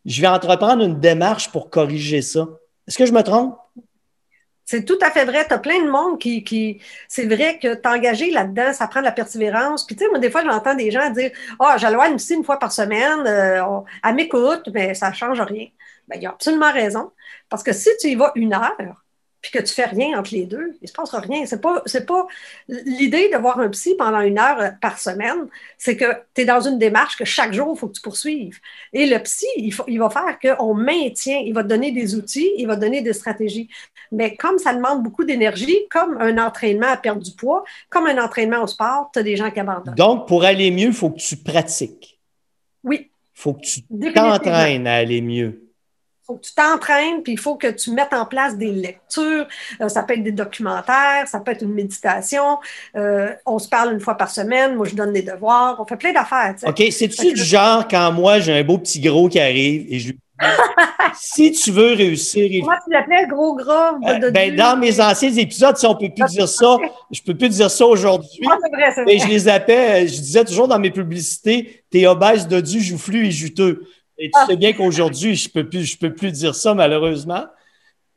je 0.04 0.20
vais 0.20 0.28
entreprendre 0.28 0.82
une 0.82 1.00
démarche 1.00 1.50
pour 1.50 1.68
corriger 1.68 2.22
ça. 2.22 2.48
Est-ce 2.86 2.98
que 2.98 3.06
je 3.06 3.12
me 3.12 3.22
trompe? 3.22 3.58
C'est 4.64 4.84
tout 4.84 4.98
à 5.00 5.10
fait 5.10 5.24
vrai. 5.24 5.46
Tu 5.46 5.54
as 5.54 5.58
plein 5.58 5.80
de 5.82 5.90
monde 5.90 6.18
qui. 6.18 6.42
qui 6.42 6.80
c'est 7.08 7.26
vrai 7.26 7.58
que 7.60 7.74
t'engager 7.74 8.30
là-dedans, 8.32 8.72
ça 8.72 8.88
prend 8.88 9.00
de 9.00 9.04
la 9.04 9.12
persévérance. 9.12 9.86
Puis, 9.86 9.94
tu 9.94 10.04
sais, 10.04 10.10
moi, 10.10 10.18
des 10.18 10.30
fois, 10.30 10.42
j'entends 10.44 10.74
des 10.74 10.90
gens 10.90 11.08
dire 11.10 11.30
Ah, 11.60 11.74
oh, 11.74 11.78
j'alloigne 11.78 12.14
aussi 12.14 12.34
une 12.34 12.44
fois 12.44 12.58
par 12.58 12.72
semaine. 12.72 13.24
Euh, 13.26 13.62
elle 14.04 14.14
m'écoute, 14.16 14.68
mais 14.74 14.94
ça 14.94 15.10
ne 15.10 15.14
change 15.14 15.40
rien. 15.40 15.68
Bien, 16.08 16.20
il 16.20 16.26
a 16.26 16.30
absolument 16.30 16.72
raison. 16.72 17.12
Parce 17.48 17.62
que 17.62 17.72
si 17.72 17.90
tu 18.00 18.08
y 18.08 18.14
vas 18.16 18.32
une 18.34 18.54
heure, 18.54 19.04
puis 19.50 19.60
que 19.60 19.64
tu 19.64 19.72
fais 19.72 19.84
rien 19.84 20.18
entre 20.18 20.34
les 20.34 20.44
deux, 20.44 20.74
il 20.80 20.84
ne 20.84 20.88
se 20.88 20.92
passera 20.92 21.20
rien. 21.20 21.46
C'est 21.46 21.60
pas, 21.60 21.82
c'est 21.86 22.04
pas 22.04 22.26
l'idée 22.68 23.28
de 23.32 23.38
voir 23.38 23.60
un 23.60 23.68
psy 23.68 23.94
pendant 23.96 24.20
une 24.20 24.38
heure 24.38 24.60
euh, 24.60 24.70
par 24.80 24.98
semaine, 24.98 25.46
c'est 25.78 25.96
que 25.96 26.04
tu 26.34 26.42
es 26.42 26.44
dans 26.44 26.60
une 26.60 26.78
démarche 26.78 27.16
que 27.16 27.24
chaque 27.24 27.52
jour, 27.52 27.72
il 27.74 27.78
faut 27.78 27.86
que 27.88 27.94
tu 27.94 28.00
poursuives. 28.00 28.58
Et 28.92 29.06
le 29.06 29.18
psy, 29.20 29.46
il, 29.56 29.72
faut, 29.72 29.84
il 29.86 29.98
va 29.98 30.10
faire 30.10 30.38
qu'on 30.40 30.74
maintient, 30.74 31.38
il 31.38 31.54
va 31.54 31.62
te 31.62 31.68
donner 31.68 31.92
des 31.92 32.16
outils, 32.16 32.50
il 32.58 32.66
va 32.66 32.74
te 32.74 32.80
donner 32.80 33.02
des 33.02 33.12
stratégies. 33.12 33.68
Mais 34.10 34.34
comme 34.36 34.58
ça 34.58 34.74
demande 34.74 35.02
beaucoup 35.02 35.24
d'énergie, 35.24 35.78
comme 35.90 36.16
un 36.20 36.38
entraînement 36.38 36.88
à 36.88 36.96
perdre 36.96 37.22
du 37.22 37.32
poids, 37.32 37.64
comme 37.88 38.06
un 38.06 38.22
entraînement 38.22 38.62
au 38.62 38.66
sport, 38.66 39.10
tu 39.12 39.20
as 39.20 39.22
des 39.22 39.36
gens 39.36 39.50
qui 39.50 39.60
abandonnent. 39.60 39.94
Donc, 39.94 40.26
pour 40.26 40.44
aller 40.44 40.70
mieux, 40.70 40.88
il 40.88 40.92
faut 40.92 41.10
que 41.10 41.20
tu 41.20 41.36
pratiques. 41.36 42.18
Oui. 42.82 43.10
Il 43.10 43.40
faut 43.40 43.54
que 43.54 43.66
tu 43.66 43.82
t'entraînes 44.12 44.86
à 44.86 44.94
aller 44.94 45.20
mieux 45.20 45.65
faut 46.26 46.34
que 46.34 46.46
tu 46.46 46.54
t'entraînes, 46.54 47.22
puis 47.22 47.34
il 47.34 47.38
faut 47.38 47.54
que 47.54 47.68
tu 47.68 47.92
mettes 47.92 48.12
en 48.12 48.26
place 48.26 48.56
des 48.56 48.72
lectures. 48.72 49.46
Euh, 49.80 49.88
ça 49.88 50.02
peut 50.02 50.14
être 50.14 50.22
des 50.22 50.32
documentaires, 50.32 51.26
ça 51.26 51.40
peut 51.40 51.52
être 51.52 51.62
une 51.62 51.74
méditation. 51.74 52.58
Euh, 52.96 53.32
on 53.46 53.58
se 53.58 53.68
parle 53.68 53.92
une 53.92 54.00
fois 54.00 54.16
par 54.16 54.30
semaine. 54.30 54.74
Moi, 54.74 54.86
je 54.86 54.94
donne 54.94 55.12
des 55.12 55.22
devoirs. 55.22 55.76
On 55.78 55.84
fait 55.84 55.96
plein 55.96 56.12
d'affaires. 56.12 56.54
OK. 56.66 56.82
C'est-tu 56.90 57.32
du 57.32 57.44
genre 57.44 57.86
quand 57.88 58.12
moi, 58.12 58.40
j'ai 58.40 58.58
un 58.58 58.64
beau 58.64 58.78
petit 58.78 59.00
gros 59.00 59.28
qui 59.28 59.38
arrive 59.38 59.86
et 59.88 59.98
je 59.98 60.08
lui 60.08 60.18
si 61.14 61.52
tu 61.52 61.70
veux 61.70 61.94
réussir. 61.94 62.62
Moi, 62.64 62.76
tu 62.84 62.92
l'appelais 62.92 63.26
gros 63.26 63.54
gras. 63.54 63.94
Euh, 64.06 64.30
ben, 64.30 64.54
dans 64.54 64.78
mes 64.78 65.00
anciens 65.00 65.32
épisodes, 65.32 65.76
si 65.76 65.86
on 65.86 65.94
ne 65.94 65.98
peut 65.98 66.12
plus 66.14 66.26
dire 66.30 66.48
ça, 66.48 66.76
je 67.10 67.20
ne 67.20 67.26
peux 67.26 67.38
plus 67.38 67.48
dire 67.48 67.70
ça 67.70 67.86
aujourd'hui. 67.86 68.40
Ah, 68.46 68.58
mais 69.06 69.18
je 69.18 69.26
les 69.28 69.48
appelle, 69.48 70.08
je 70.08 70.20
disais 70.20 70.44
toujours 70.44 70.68
dans 70.68 70.78
mes 70.78 70.90
publicités, 70.90 71.84
t'es 71.90 72.06
obèse 72.06 72.46
de 72.48 72.60
du, 72.60 72.80
joufflu 72.80 73.26
et 73.26 73.30
juteux. 73.30 73.86
Et 74.18 74.30
tu 74.30 74.38
ah. 74.40 74.46
sais 74.46 74.56
bien 74.56 74.72
qu'aujourd'hui, 74.72 75.34
je 75.36 75.48
ne 75.48 75.52
peux, 75.52 75.68
plus, 75.68 75.96
peux 75.96 76.14
plus 76.14 76.32
dire 76.32 76.54
ça, 76.54 76.74
malheureusement. 76.74 77.44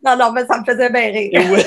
Non, 0.05 0.15
non, 0.17 0.31
mais 0.31 0.45
ça 0.45 0.59
me 0.59 0.65
faisait 0.65 0.89
bien 0.89 1.11
rire. 1.11 1.61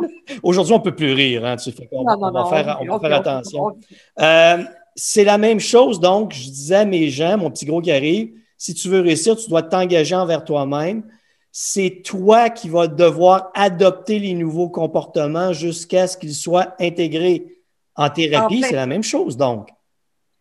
Aujourd'hui, 0.42 0.74
on 0.74 0.78
ne 0.78 0.82
peut 0.82 0.94
plus 0.94 1.12
rire. 1.12 1.44
Hein, 1.44 1.56
tu 1.56 1.70
on, 1.92 2.04
va 2.04 2.44
faire, 2.46 2.78
on 2.80 2.86
va 2.86 3.00
faire 3.00 3.18
attention. 3.18 3.76
Euh, 4.20 4.64
c'est 4.94 5.24
la 5.24 5.38
même 5.38 5.60
chose, 5.60 6.00
donc, 6.00 6.32
je 6.32 6.44
disais 6.44 6.76
à 6.76 6.84
mes 6.84 7.08
gens, 7.10 7.36
mon 7.36 7.50
petit 7.50 7.66
gros 7.66 7.80
qui 7.80 7.92
arrive, 7.92 8.30
si 8.56 8.74
tu 8.74 8.88
veux 8.88 9.00
réussir, 9.00 9.36
tu 9.36 9.48
dois 9.48 9.62
t'engager 9.62 10.14
envers 10.14 10.44
toi-même. 10.44 11.04
C'est 11.52 12.02
toi 12.04 12.50
qui 12.50 12.68
vas 12.68 12.88
devoir 12.88 13.50
adopter 13.54 14.18
les 14.18 14.34
nouveaux 14.34 14.68
comportements 14.68 15.52
jusqu'à 15.52 16.06
ce 16.06 16.16
qu'ils 16.16 16.34
soient 16.34 16.74
intégrés. 16.80 17.46
En 17.94 18.10
thérapie, 18.10 18.62
c'est 18.62 18.74
la 18.76 18.86
même 18.86 19.02
chose, 19.02 19.36
donc. 19.36 19.68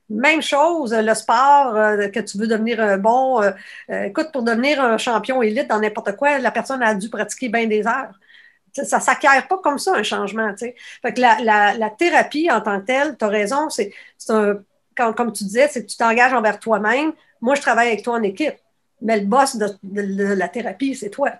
Même 0.10 0.42
chose, 0.42 0.94
le 0.94 1.14
sport, 1.14 1.76
euh, 1.76 2.08
que 2.08 2.22
tu 2.22 2.38
veux 2.38 2.48
devenir 2.48 2.80
un 2.80 2.98
bon. 2.98 3.42
Euh, 3.42 3.52
euh, 3.90 4.04
écoute, 4.04 4.30
pour 4.32 4.44
devenir 4.44 4.82
un 4.82 4.98
champion 4.98 5.42
élite 5.42 5.68
dans 5.68 5.80
n'importe 5.80 6.16
quoi, 6.16 6.38
la 6.40 6.52
personne 6.52 6.82
a 6.82 6.96
dû 6.96 7.10
pratiquer 7.10 7.50
bien 7.50 7.68
des 7.68 7.86
heures. 7.86 8.14
ça 8.74 8.98
ne 8.98 9.02
s'acquiert 9.02 9.48
pas 9.48 9.58
comme 9.58 9.78
ça, 9.78 9.96
un 9.96 10.04
changement. 10.04 10.54
Fait 10.58 10.76
que 11.14 11.20
la, 11.22 11.90
thérapie 11.98 12.50
en 12.50 12.62
tant 12.62 12.80
que 12.80 12.86
telle, 12.86 13.18
tu 13.18 13.26
as 13.26 13.28
raison, 13.28 13.70
c'est 13.70 13.92
un, 14.30 14.60
comme 14.96 15.34
tu 15.34 15.44
disais, 15.44 15.68
c'est 15.68 15.86
que 15.86 15.92
tu 15.92 15.98
t'engages 15.98 16.34
envers 16.34 16.60
toi-même. 16.60 17.12
Moi, 17.42 17.56
je 17.56 17.62
travaille 17.62 17.88
avec 17.90 18.04
toi 18.04 18.16
en 18.16 18.24
équipe. 18.24 18.56
Mais 19.02 19.20
le 19.20 19.26
boss 19.26 19.58
de, 19.58 19.68
la 19.84 20.48
thérapie, 20.48 20.96
c'est 20.96 21.10
toi. 21.10 21.32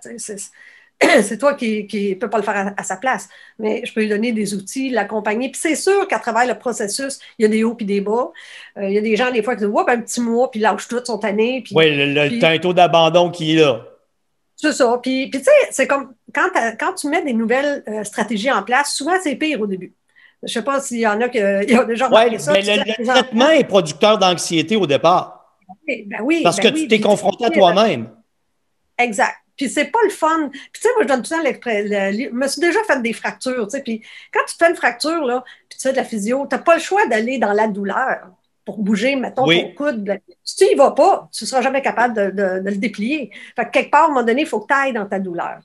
toi 1.38 1.54
qui 1.54 1.86
ne 1.92 2.14
peux 2.14 2.28
pas 2.28 2.38
le 2.38 2.42
faire 2.42 2.74
à, 2.76 2.82
sa 2.82 2.96
place. 2.96 3.28
Mais 3.58 3.82
je 3.84 3.92
peux 3.92 4.00
lui 4.00 4.08
donner 4.08 4.32
des 4.32 4.54
outils, 4.54 4.90
l'accompagner. 4.90 5.50
Puis 5.50 5.60
c'est 5.60 5.76
sûr 5.76 6.08
qu'à 6.08 6.18
travers 6.18 6.46
le 6.46 6.58
processus, 6.58 7.18
il 7.38 7.42
y 7.42 7.46
a 7.46 7.48
des 7.48 7.64
hauts 7.64 7.76
et 7.78 7.84
des 7.84 8.00
bas. 8.00 8.32
Euh, 8.76 8.88
il 8.88 8.94
y 8.94 8.98
a 8.98 9.00
des 9.00 9.16
gens, 9.16 9.30
des 9.30 9.42
fois, 9.42 9.54
qui 9.54 9.60
disent 9.60 9.68
Ouais, 9.68 9.84
ben, 9.86 9.98
un 9.98 10.02
petit 10.02 10.20
mois, 10.20 10.50
puis 10.50 10.60
lâchent 10.60 10.88
tout, 10.88 11.04
sont 11.04 11.18
tannés. 11.18 11.62
oui, 11.72 11.86
le, 11.94 12.44
un 12.44 12.58
taux 12.58 12.72
d'abandon 12.72 13.30
qui 13.30 13.54
est 13.54 13.60
là. 13.60 13.84
C'est 14.56 14.72
ça. 14.72 14.98
Puis, 15.00 15.30
tu 15.32 15.38
sais, 15.38 15.50
c'est 15.70 15.86
comme 15.86 16.14
quand, 16.34 16.48
quand, 16.78 16.94
tu 16.94 17.08
mets 17.08 17.22
des 17.22 17.32
nouvelles 17.32 17.84
euh, 17.86 18.02
stratégies 18.02 18.50
en 18.50 18.64
place, 18.64 18.92
souvent, 18.92 19.14
c'est 19.22 19.36
pire 19.36 19.60
au 19.60 19.66
début. 19.66 19.94
Je 20.42 20.46
ne 20.46 20.52
sais 20.52 20.62
pas 20.62 20.80
s'il 20.80 20.98
y 20.98 21.06
en 21.06 21.20
a 21.20 21.28
qui 21.28 21.38
ont 21.40 21.84
déjà 21.86 22.06
remarqué 22.06 22.38
ça. 22.38 22.52
Mais 22.52 22.62
le, 22.62 23.04
traitement 23.04 23.50
est 23.50 23.64
producteur 23.64 24.18
d'anxiété 24.18 24.74
au 24.74 24.86
départ. 24.86 25.56
Ben 25.86 26.20
oui, 26.22 26.40
Parce 26.42 26.56
ben 26.56 26.72
que 26.72 26.78
tu 26.78 26.88
t'es 26.88 27.00
confronté 27.00 27.44
à 27.44 27.50
toi-même. 27.50 28.08
Exact. 28.98 29.36
Puis 29.58 29.68
c'est 29.68 29.86
pas 29.86 29.98
le 30.04 30.10
fun. 30.10 30.48
Puis 30.50 30.70
tu 30.74 30.80
sais, 30.80 30.88
moi, 30.94 31.02
je 31.02 31.08
donne 31.08 31.22
tout 31.22 31.34
le 31.34 31.52
temps 31.52 32.12
Je 32.12 32.30
me 32.30 32.48
suis 32.48 32.60
déjà 32.60 32.82
fait 32.84 33.02
des 33.02 33.12
fractures, 33.12 33.66
tu 33.66 33.76
sais. 33.76 33.82
Puis 33.82 34.02
quand 34.32 34.40
tu 34.48 34.54
fais 34.56 34.70
une 34.70 34.76
fracture, 34.76 35.24
là, 35.26 35.44
puis 35.68 35.78
tu 35.78 35.82
fais 35.82 35.92
de 35.92 35.98
la 35.98 36.04
physio, 36.04 36.46
tu 36.48 36.56
n'as 36.56 36.62
pas 36.62 36.76
le 36.76 36.80
choix 36.80 37.06
d'aller 37.06 37.38
dans 37.38 37.52
la 37.52 37.66
douleur 37.66 38.30
pour 38.64 38.78
bouger, 38.78 39.16
mettons, 39.16 39.46
ton 39.46 39.72
coude. 39.74 40.20
Si 40.44 40.56
tu 40.56 40.64
y 40.72 40.74
vas 40.74 40.92
pas, 40.92 41.28
tu 41.32 41.44
ne 41.44 41.48
seras 41.48 41.62
jamais 41.62 41.82
capable 41.82 42.14
de, 42.34 42.60
le 42.62 42.76
déplier. 42.76 43.30
Fait 43.56 43.64
que 43.64 43.70
quelque 43.70 43.90
part, 43.90 44.02
à 44.02 44.04
un 44.04 44.08
moment 44.08 44.22
donné, 44.22 44.42
il 44.42 44.46
faut 44.46 44.60
que 44.60 44.72
tu 44.72 44.78
ailles 44.78 44.92
dans 44.92 45.06
ta 45.06 45.18
douleur. 45.18 45.60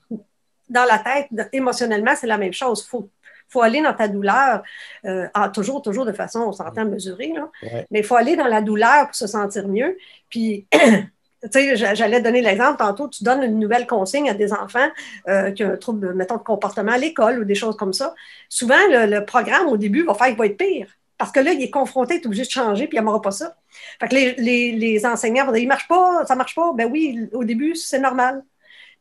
Dans 0.70 0.84
la 0.84 0.98
tête, 0.98 1.28
émotionnellement, 1.52 2.14
c'est 2.16 2.26
la 2.26 2.38
même 2.38 2.54
chose. 2.54 2.82
Il 2.86 2.88
faut, 2.88 3.10
faut 3.46 3.60
aller 3.60 3.82
dans 3.82 3.92
ta 3.92 4.08
douleur, 4.08 4.62
euh, 5.04 5.28
toujours, 5.52 5.82
toujours 5.82 6.06
de 6.06 6.12
façon, 6.12 6.40
on 6.40 6.52
s'entend 6.52 6.86
mesurer, 6.86 7.32
là. 7.34 7.50
mais 7.90 8.00
il 8.00 8.04
faut 8.04 8.16
aller 8.16 8.36
dans 8.36 8.48
la 8.48 8.62
douleur 8.62 9.06
pour 9.06 9.14
se 9.14 9.26
sentir 9.26 9.68
mieux. 9.68 9.98
Puis 10.30 10.66
tu 11.44 11.76
sais, 11.76 11.76
j'allais 11.94 12.20
donner 12.20 12.40
l'exemple 12.40 12.78
tantôt, 12.78 13.08
tu 13.08 13.24
donnes 13.24 13.42
une 13.42 13.58
nouvelle 13.58 13.86
consigne 13.86 14.30
à 14.30 14.34
des 14.34 14.52
enfants 14.52 14.88
euh, 15.28 15.50
qui 15.50 15.64
ont 15.64 15.72
un 15.72 15.76
trouble, 15.76 16.14
mettons, 16.14 16.36
de 16.36 16.42
comportement 16.42 16.92
à 16.92 16.98
l'école 16.98 17.40
ou 17.40 17.44
des 17.44 17.54
choses 17.54 17.76
comme 17.76 17.92
ça. 17.92 18.14
Souvent, 18.48 18.78
le, 18.88 19.24
programme 19.24 19.68
au 19.68 19.76
début 19.76 20.04
va 20.04 20.14
faire 20.14 20.28
qu'il 20.28 20.36
va 20.36 20.46
être 20.46 20.56
pire. 20.56 20.88
Parce 21.18 21.30
que 21.30 21.40
là, 21.40 21.52
il 21.52 21.62
est 21.62 21.70
confronté, 21.70 22.14
il 22.14 22.20
est 22.20 22.26
obligé 22.26 22.44
de 22.44 22.50
changer, 22.50 22.86
puis 22.86 22.96
il 22.96 23.00
n'aimera 23.00 23.20
pas 23.22 23.30
ça. 23.30 23.56
Fait 24.00 24.08
que 24.08 24.14
les, 24.14 25.06
enseignants 25.06 25.46
vont 25.46 25.52
dire, 25.52 25.62
il 25.62 25.66
ne 25.66 25.68
marche 25.68 25.88
pas, 25.88 26.24
ça 26.26 26.34
ne 26.34 26.38
marche 26.38 26.54
pas. 26.54 26.72
Ben 26.74 26.90
oui, 26.90 27.28
au 27.32 27.44
début, 27.44 27.76
c'est 27.76 28.00
normal. 28.00 28.42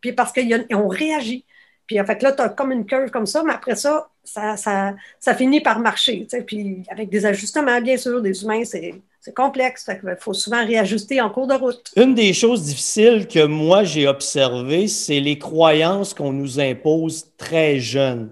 Puis 0.02 0.14
parce 0.14 0.32
qu'ils 0.32 0.68
ont 0.74 0.88
réagi. 0.88 1.46
Puis 1.88 2.00
en 2.00 2.06
fait, 2.06 2.22
là, 2.22 2.32
tu 2.32 2.42
as 2.42 2.50
comme 2.50 2.72
une 2.72 2.86
curve 2.86 3.10
comme 3.10 3.26
ça, 3.26 3.44
mais 3.44 3.54
après 3.54 3.76
ça, 3.76 4.10
ça, 4.24 4.56
ça, 4.58 5.36
finit 5.36 5.62
par 5.62 5.80
marcher. 5.80 6.28
Puis 6.46 6.84
avec 6.90 7.10
des 7.10 7.26
ajustements, 7.26 7.82
bien 7.82 7.98
sûr, 7.98 8.22
des 8.22 8.44
humains, 8.44 8.64
c'est 8.64 8.94
c'est 9.24 9.34
complexe. 9.34 9.90
Il 9.90 10.18
faut 10.20 10.34
souvent 10.34 10.66
réajuster 10.66 11.22
en 11.22 11.30
cours 11.30 11.48
de 11.48 11.54
route. 11.54 11.94
Une 11.96 12.14
des 12.14 12.34
choses 12.34 12.64
difficiles 12.64 13.26
que 13.26 13.46
moi 13.46 13.86
j'ai 13.86 14.06
observées, 14.06 14.90
c'est 14.90 15.22
les 15.22 15.38
croyances 15.38 16.14
qu'on 16.14 16.34
nous 16.34 16.60
impose 16.60 17.28
très 17.38 17.80
jeunes. 17.80 18.32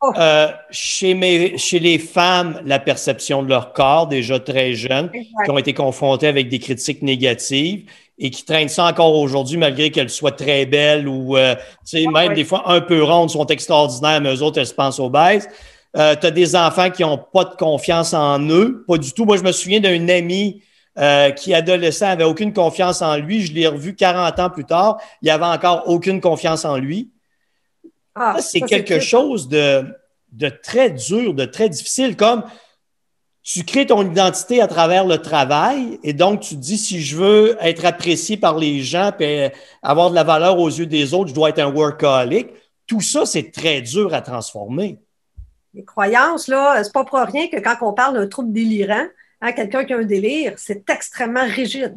Oh. 0.00 0.12
Euh, 0.16 0.46
chez, 0.70 1.58
chez 1.58 1.80
les 1.80 1.98
femmes, 1.98 2.62
la 2.64 2.78
perception 2.78 3.42
de 3.42 3.48
leur 3.48 3.72
corps, 3.72 4.06
déjà 4.06 4.38
très 4.38 4.74
jeunes, 4.74 5.10
qui 5.10 5.50
ont 5.50 5.58
été 5.58 5.74
confrontées 5.74 6.28
avec 6.28 6.48
des 6.48 6.60
critiques 6.60 7.02
négatives 7.02 7.90
et 8.16 8.30
qui 8.30 8.44
traînent 8.44 8.68
ça 8.68 8.84
encore 8.84 9.16
aujourd'hui, 9.16 9.56
malgré 9.56 9.90
qu'elles 9.90 10.08
soient 10.08 10.30
très 10.30 10.66
belles 10.66 11.08
ou 11.08 11.36
euh, 11.36 11.56
même 12.12 12.34
des 12.34 12.44
fois 12.44 12.62
un 12.70 12.80
peu 12.80 13.02
rondes, 13.02 13.30
sont 13.30 13.46
extraordinaires, 13.46 14.20
mais 14.20 14.32
eux 14.32 14.42
autres, 14.42 14.58
elles 14.58 14.68
se 14.68 14.74
pensent 14.74 15.00
obèses. 15.00 15.48
Euh, 15.96 16.14
tu 16.16 16.26
as 16.26 16.30
des 16.30 16.54
enfants 16.54 16.90
qui 16.90 17.02
n'ont 17.02 17.18
pas 17.18 17.44
de 17.44 17.54
confiance 17.54 18.12
en 18.12 18.40
eux, 18.48 18.84
pas 18.86 18.98
du 18.98 19.12
tout. 19.12 19.24
Moi, 19.24 19.36
je 19.36 19.42
me 19.42 19.52
souviens 19.52 19.80
d'un 19.80 20.08
ami 20.08 20.62
euh, 20.98 21.30
qui, 21.30 21.54
adolescent, 21.54 22.06
avait 22.06 22.24
aucune 22.24 22.52
confiance 22.52 23.02
en 23.02 23.16
lui. 23.16 23.42
Je 23.42 23.52
l'ai 23.52 23.66
revu 23.66 23.94
40 23.94 24.38
ans 24.38 24.50
plus 24.50 24.64
tard. 24.64 24.98
Il 25.22 25.30
avait 25.30 25.46
encore 25.46 25.84
aucune 25.86 26.20
confiance 26.20 26.64
en 26.64 26.76
lui. 26.76 27.10
Ah, 28.14 28.36
c'est 28.40 28.60
quelque 28.60 29.00
chose 29.00 29.48
de, 29.48 29.84
de 30.32 30.48
très 30.48 30.90
dur, 30.90 31.34
de 31.34 31.44
très 31.44 31.68
difficile, 31.68 32.16
comme 32.16 32.42
tu 33.42 33.64
crées 33.64 33.86
ton 33.86 34.02
identité 34.02 34.60
à 34.60 34.66
travers 34.66 35.06
le 35.06 35.18
travail 35.18 35.98
et 36.02 36.12
donc 36.12 36.40
tu 36.40 36.54
te 36.54 36.60
dis 36.60 36.76
si 36.76 37.00
je 37.00 37.16
veux 37.16 37.56
être 37.60 37.86
apprécié 37.86 38.36
par 38.36 38.58
les 38.58 38.82
gens 38.82 39.10
et 39.20 39.50
avoir 39.82 40.10
de 40.10 40.14
la 40.14 40.24
valeur 40.24 40.58
aux 40.58 40.68
yeux 40.68 40.84
des 40.84 41.14
autres, 41.14 41.30
je 41.30 41.34
dois 41.34 41.48
être 41.48 41.60
un 41.60 41.72
workaholic. 41.72 42.48
Tout 42.86 43.00
ça, 43.00 43.24
c'est 43.24 43.50
très 43.50 43.80
dur 43.80 44.12
à 44.12 44.20
transformer 44.20 44.98
les 45.74 45.84
croyances, 45.84 46.48
là, 46.48 46.82
c'est 46.82 46.92
pas 46.92 47.04
pour 47.04 47.18
rien 47.18 47.48
que 47.48 47.56
quand 47.58 47.76
on 47.82 47.92
parle 47.92 48.14
d'un 48.14 48.26
trouble 48.26 48.52
délirant, 48.52 49.06
hein, 49.40 49.52
quelqu'un 49.52 49.84
qui 49.84 49.92
a 49.92 49.98
un 49.98 50.02
délire, 50.02 50.54
c'est 50.56 50.88
extrêmement 50.90 51.44
rigide. 51.44 51.96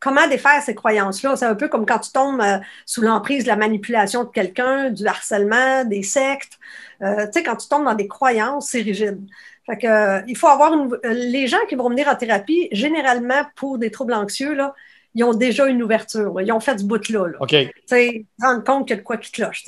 Comment 0.00 0.28
défaire 0.28 0.62
ces 0.62 0.76
croyances-là? 0.76 1.34
C'est 1.36 1.46
un 1.46 1.56
peu 1.56 1.66
comme 1.66 1.84
quand 1.84 1.98
tu 1.98 2.12
tombes 2.12 2.40
euh, 2.40 2.58
sous 2.86 3.02
l'emprise 3.02 3.42
de 3.42 3.48
la 3.48 3.56
manipulation 3.56 4.22
de 4.22 4.28
quelqu'un, 4.28 4.90
du 4.90 5.04
harcèlement, 5.06 5.84
des 5.84 6.04
sectes. 6.04 6.58
Euh, 7.02 7.26
tu 7.26 7.32
sais, 7.32 7.42
quand 7.42 7.56
tu 7.56 7.68
tombes 7.68 7.84
dans 7.84 7.94
des 7.94 8.06
croyances, 8.06 8.70
c'est 8.70 8.80
rigide. 8.80 9.20
Fait 9.66 9.76
que, 9.76 10.24
il 10.28 10.36
faut 10.36 10.46
avoir. 10.46 10.72
Les 11.02 11.48
gens 11.48 11.58
qui 11.68 11.74
vont 11.74 11.90
venir 11.90 12.06
en 12.08 12.14
thérapie, 12.14 12.68
généralement 12.70 13.42
pour 13.56 13.78
des 13.78 13.90
troubles 13.90 14.14
anxieux, 14.14 14.56
ils 15.14 15.24
ont 15.24 15.34
déjà 15.34 15.66
une 15.66 15.82
ouverture. 15.82 16.40
Ils 16.40 16.52
ont 16.52 16.60
fait 16.60 16.76
du 16.76 16.84
bout 16.84 17.08
là. 17.08 17.26
OK. 17.40 17.52
Ils 17.52 17.72
se 17.90 18.44
rendent 18.44 18.64
compte 18.64 18.86
qu'il 18.86 18.96
y 18.96 18.98
a 18.98 19.00
de 19.00 19.06
quoi 19.06 19.16
qui 19.16 19.32
cloche. 19.32 19.64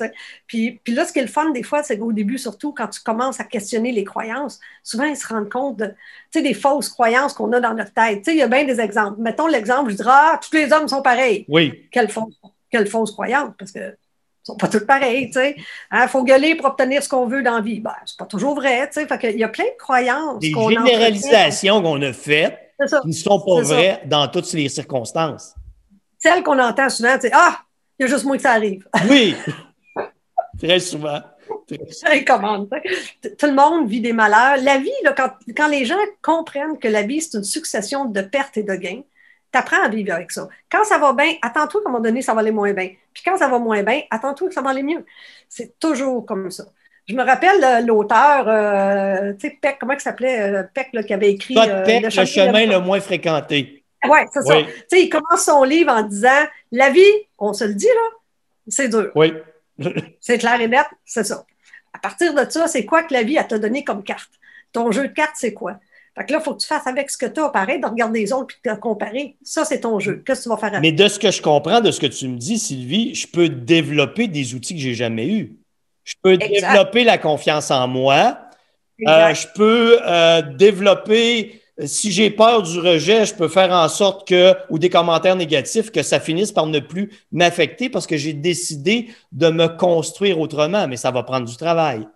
Puis, 0.47 0.79
puis 0.83 0.93
là, 0.93 1.05
ce 1.05 1.13
qui 1.13 1.19
est 1.19 1.23
le 1.23 1.27
fun 1.27 1.49
des 1.51 1.63
fois, 1.63 1.83
c'est 1.83 1.97
qu'au 1.97 2.13
début, 2.13 2.37
surtout 2.37 2.73
quand 2.73 2.87
tu 2.87 3.01
commences 3.01 3.39
à 3.39 3.43
questionner 3.43 3.91
les 3.91 4.03
croyances, 4.03 4.59
souvent 4.83 5.05
ils 5.05 5.17
se 5.17 5.27
rendent 5.27 5.49
compte 5.49 5.77
de, 5.77 5.93
des 6.33 6.53
fausses 6.53 6.89
croyances 6.89 7.33
qu'on 7.33 7.51
a 7.53 7.59
dans 7.59 7.73
notre 7.73 7.93
tête. 7.93 8.23
Il 8.27 8.37
y 8.37 8.41
a 8.41 8.47
bien 8.47 8.65
des 8.65 8.79
exemples. 8.79 9.19
Mettons 9.19 9.47
l'exemple, 9.47 9.91
je 9.91 9.97
dirais, 9.97 10.11
ah, 10.11 10.39
tous 10.41 10.55
les 10.55 10.71
hommes 10.71 10.87
sont 10.87 11.01
pareils. 11.01 11.45
Oui. 11.49 11.87
Quelle 11.91 12.09
fausse, 12.09 12.39
quelle 12.69 12.87
fausse 12.87 13.11
croyance, 13.11 13.53
parce 13.57 13.71
que 13.71 13.95
sont 14.43 14.55
pas 14.55 14.67
tous 14.67 14.85
pareils, 14.85 15.27
tu 15.27 15.33
sais. 15.33 15.55
Il 15.57 15.63
hein, 15.91 16.07
faut 16.07 16.23
gueuler 16.23 16.55
pour 16.55 16.65
obtenir 16.65 17.03
ce 17.03 17.09
qu'on 17.09 17.27
veut 17.27 17.43
dans 17.43 17.55
la 17.55 17.61
vie. 17.61 17.79
Ben, 17.79 17.93
c'est 18.05 18.17
pas 18.17 18.25
toujours 18.25 18.55
vrai, 18.55 18.89
tu 18.91 19.05
sais. 19.05 19.17
Qu'il 19.19 19.37
y 19.37 19.43
a 19.43 19.49
plein 19.49 19.65
de 19.65 19.77
croyances. 19.77 20.39
Des 20.39 20.51
généralisations 20.51 21.81
qu'on 21.81 22.01
a 22.01 22.13
faites 22.13 22.57
qui 23.01 23.07
ne 23.07 23.13
sont 23.13 23.39
pas 23.39 23.61
vraies 23.61 24.01
dans 24.05 24.27
toutes 24.27 24.51
les 24.53 24.69
circonstances. 24.69 25.55
Celles 26.19 26.43
qu'on 26.43 26.59
entend 26.59 26.89
souvent, 26.89 27.15
c'est 27.19 27.31
Ah, 27.33 27.59
il 27.99 28.03
y 28.03 28.05
a 28.05 28.07
juste 28.07 28.25
moi 28.25 28.37
que 28.37 28.43
ça 28.43 28.51
arrive. 28.51 28.87
Oui, 29.09 29.35
très 30.59 30.79
souvent. 30.79 31.21
Tout 31.67 33.47
le 33.47 33.53
monde 33.53 33.87
vit 33.89 34.01
des 34.01 34.13
malheurs. 34.13 34.57
La 34.63 34.77
vie, 34.77 34.91
là, 35.03 35.13
quand, 35.13 35.31
quand 35.55 35.67
les 35.67 35.85
gens 35.85 35.95
comprennent 36.21 36.77
que 36.77 36.87
la 36.87 37.01
vie, 37.03 37.21
c'est 37.21 37.37
une 37.37 37.43
succession 37.43 38.05
de 38.05 38.21
pertes 38.21 38.57
et 38.57 38.63
de 38.63 38.75
gains, 38.75 39.01
tu 39.51 39.59
apprends 39.59 39.83
à 39.83 39.89
vivre 39.89 40.13
avec 40.13 40.31
ça. 40.31 40.47
Quand 40.71 40.83
ça 40.83 40.97
va 40.97 41.13
bien, 41.13 41.33
attends-toi 41.41 41.81
qu'à 41.81 41.89
un 41.89 41.91
moment 41.91 42.03
donné, 42.03 42.21
ça 42.21 42.33
va 42.33 42.41
aller 42.41 42.51
moins 42.51 42.73
bien. 42.73 42.91
Puis 43.13 43.23
quand 43.25 43.37
ça 43.37 43.47
va 43.47 43.59
moins 43.59 43.83
bien, 43.83 44.01
attends-toi 44.09 44.47
que 44.47 44.53
ça 44.53 44.61
va 44.61 44.69
aller 44.69 44.83
mieux. 44.83 45.05
C'est 45.49 45.77
toujours 45.79 46.25
comme 46.25 46.49
ça. 46.51 46.65
Je 47.11 47.15
me 47.17 47.23
rappelle 47.25 47.61
euh, 47.61 47.81
l'auteur, 47.81 48.45
euh, 48.47 49.33
tu 49.33 49.49
sais, 49.49 49.57
Peck, 49.61 49.77
comment 49.81 49.91
il 49.91 49.99
s'appelait? 49.99 50.39
Euh, 50.39 50.63
Peck, 50.73 50.91
qui 51.05 51.13
avait 51.13 51.31
écrit. 51.31 51.55
Peck, 51.55 52.03
le, 52.03 52.25
chemin 52.25 52.65
le 52.65 52.79
moins 52.79 53.01
fréquenté. 53.01 53.83
Oui, 54.07 54.19
c'est 54.31 54.41
ça. 54.41 54.55
Tu 54.55 54.69
sais, 54.89 55.03
il 55.03 55.09
commence 55.09 55.43
son 55.43 55.63
livre 55.63 55.91
en 55.91 56.03
disant 56.03 56.29
La 56.71 56.89
vie, 56.89 57.01
on 57.37 57.51
se 57.51 57.65
le 57.65 57.73
dit, 57.73 57.87
là, 57.87 58.17
c'est 58.69 58.87
dur. 58.87 59.11
Oui. 59.15 59.33
c'est 60.21 60.37
clair 60.37 60.61
et 60.61 60.69
net, 60.69 60.85
c'est 61.03 61.25
ça. 61.25 61.45
À 61.93 61.99
partir 61.99 62.33
de 62.33 62.49
ça, 62.49 62.67
c'est 62.67 62.85
quoi 62.85 63.03
que 63.03 63.13
la 63.13 63.23
vie, 63.23 63.37
a 63.37 63.43
te 63.43 63.55
donné 63.55 63.83
comme 63.83 64.03
carte? 64.03 64.31
Ton 64.71 64.89
jeu 64.91 65.09
de 65.09 65.13
cartes, 65.13 65.35
c'est 65.35 65.53
quoi? 65.53 65.79
Fait 66.17 66.25
que 66.25 66.31
là, 66.31 66.39
il 66.39 66.43
faut 66.43 66.53
que 66.53 66.61
tu 66.61 66.67
fasses 66.67 66.87
avec 66.87 67.09
ce 67.09 67.17
que 67.17 67.25
tu 67.25 67.41
as, 67.41 67.49
pareil, 67.49 67.81
de 67.81 67.87
regarder 67.87 68.21
les 68.21 68.31
autres 68.31 68.55
et 68.63 68.69
de 68.69 68.75
comparer. 68.75 69.35
Ça, 69.43 69.65
c'est 69.65 69.81
ton 69.81 69.99
jeu. 69.99 70.23
Qu'est-ce 70.25 70.41
que 70.41 70.43
tu 70.43 70.49
vas 70.49 70.57
faire 70.57 70.69
avec? 70.69 70.81
Mais 70.81 70.93
de 70.93 71.07
ce 71.09 71.19
que 71.19 71.29
je 71.29 71.41
comprends, 71.41 71.81
de 71.81 71.91
ce 71.91 71.99
que 71.99 72.07
tu 72.07 72.29
me 72.29 72.37
dis, 72.37 72.57
Sylvie, 72.57 73.13
je 73.15 73.27
peux 73.27 73.49
développer 73.49 74.29
des 74.29 74.53
outils 74.53 74.75
que 74.75 74.79
je 74.79 74.87
n'ai 74.87 74.93
jamais 74.93 75.27
eus. 75.27 75.57
Je 76.03 76.15
peux 76.21 76.37
développer 76.37 77.03
la 77.03 77.17
confiance 77.17 77.71
en 77.71 77.87
moi. 77.87 78.37
Euh, 79.07 79.33
je 79.33 79.47
peux 79.55 79.99
euh, 80.05 80.41
développer, 80.41 81.61
si 81.83 82.11
j'ai 82.11 82.29
peur 82.29 82.61
du 82.61 82.79
rejet, 82.79 83.25
je 83.25 83.33
peux 83.33 83.47
faire 83.47 83.71
en 83.71 83.89
sorte 83.89 84.27
que, 84.27 84.53
ou 84.69 84.77
des 84.77 84.89
commentaires 84.89 85.35
négatifs, 85.35 85.91
que 85.91 86.03
ça 86.03 86.19
finisse 86.19 86.51
par 86.51 86.67
ne 86.67 86.79
plus 86.79 87.11
m'affecter 87.31 87.89
parce 87.89 88.05
que 88.05 88.17
j'ai 88.17 88.33
décidé 88.33 89.09
de 89.31 89.49
me 89.49 89.67
construire 89.67 90.39
autrement, 90.39 90.87
mais 90.87 90.97
ça 90.97 91.11
va 91.11 91.23
prendre 91.23 91.47
du 91.47 91.57
travail 91.57 92.07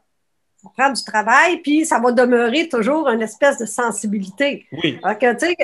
ça 0.66 0.72
prend 0.84 0.92
du 0.92 1.04
travail, 1.04 1.58
puis 1.58 1.86
ça 1.86 2.00
va 2.00 2.12
demeurer 2.12 2.68
toujours 2.68 3.08
une 3.10 3.22
espèce 3.22 3.58
de 3.58 3.66
sensibilité. 3.66 4.66
Oui. 4.84 5.00
tu 5.20 5.56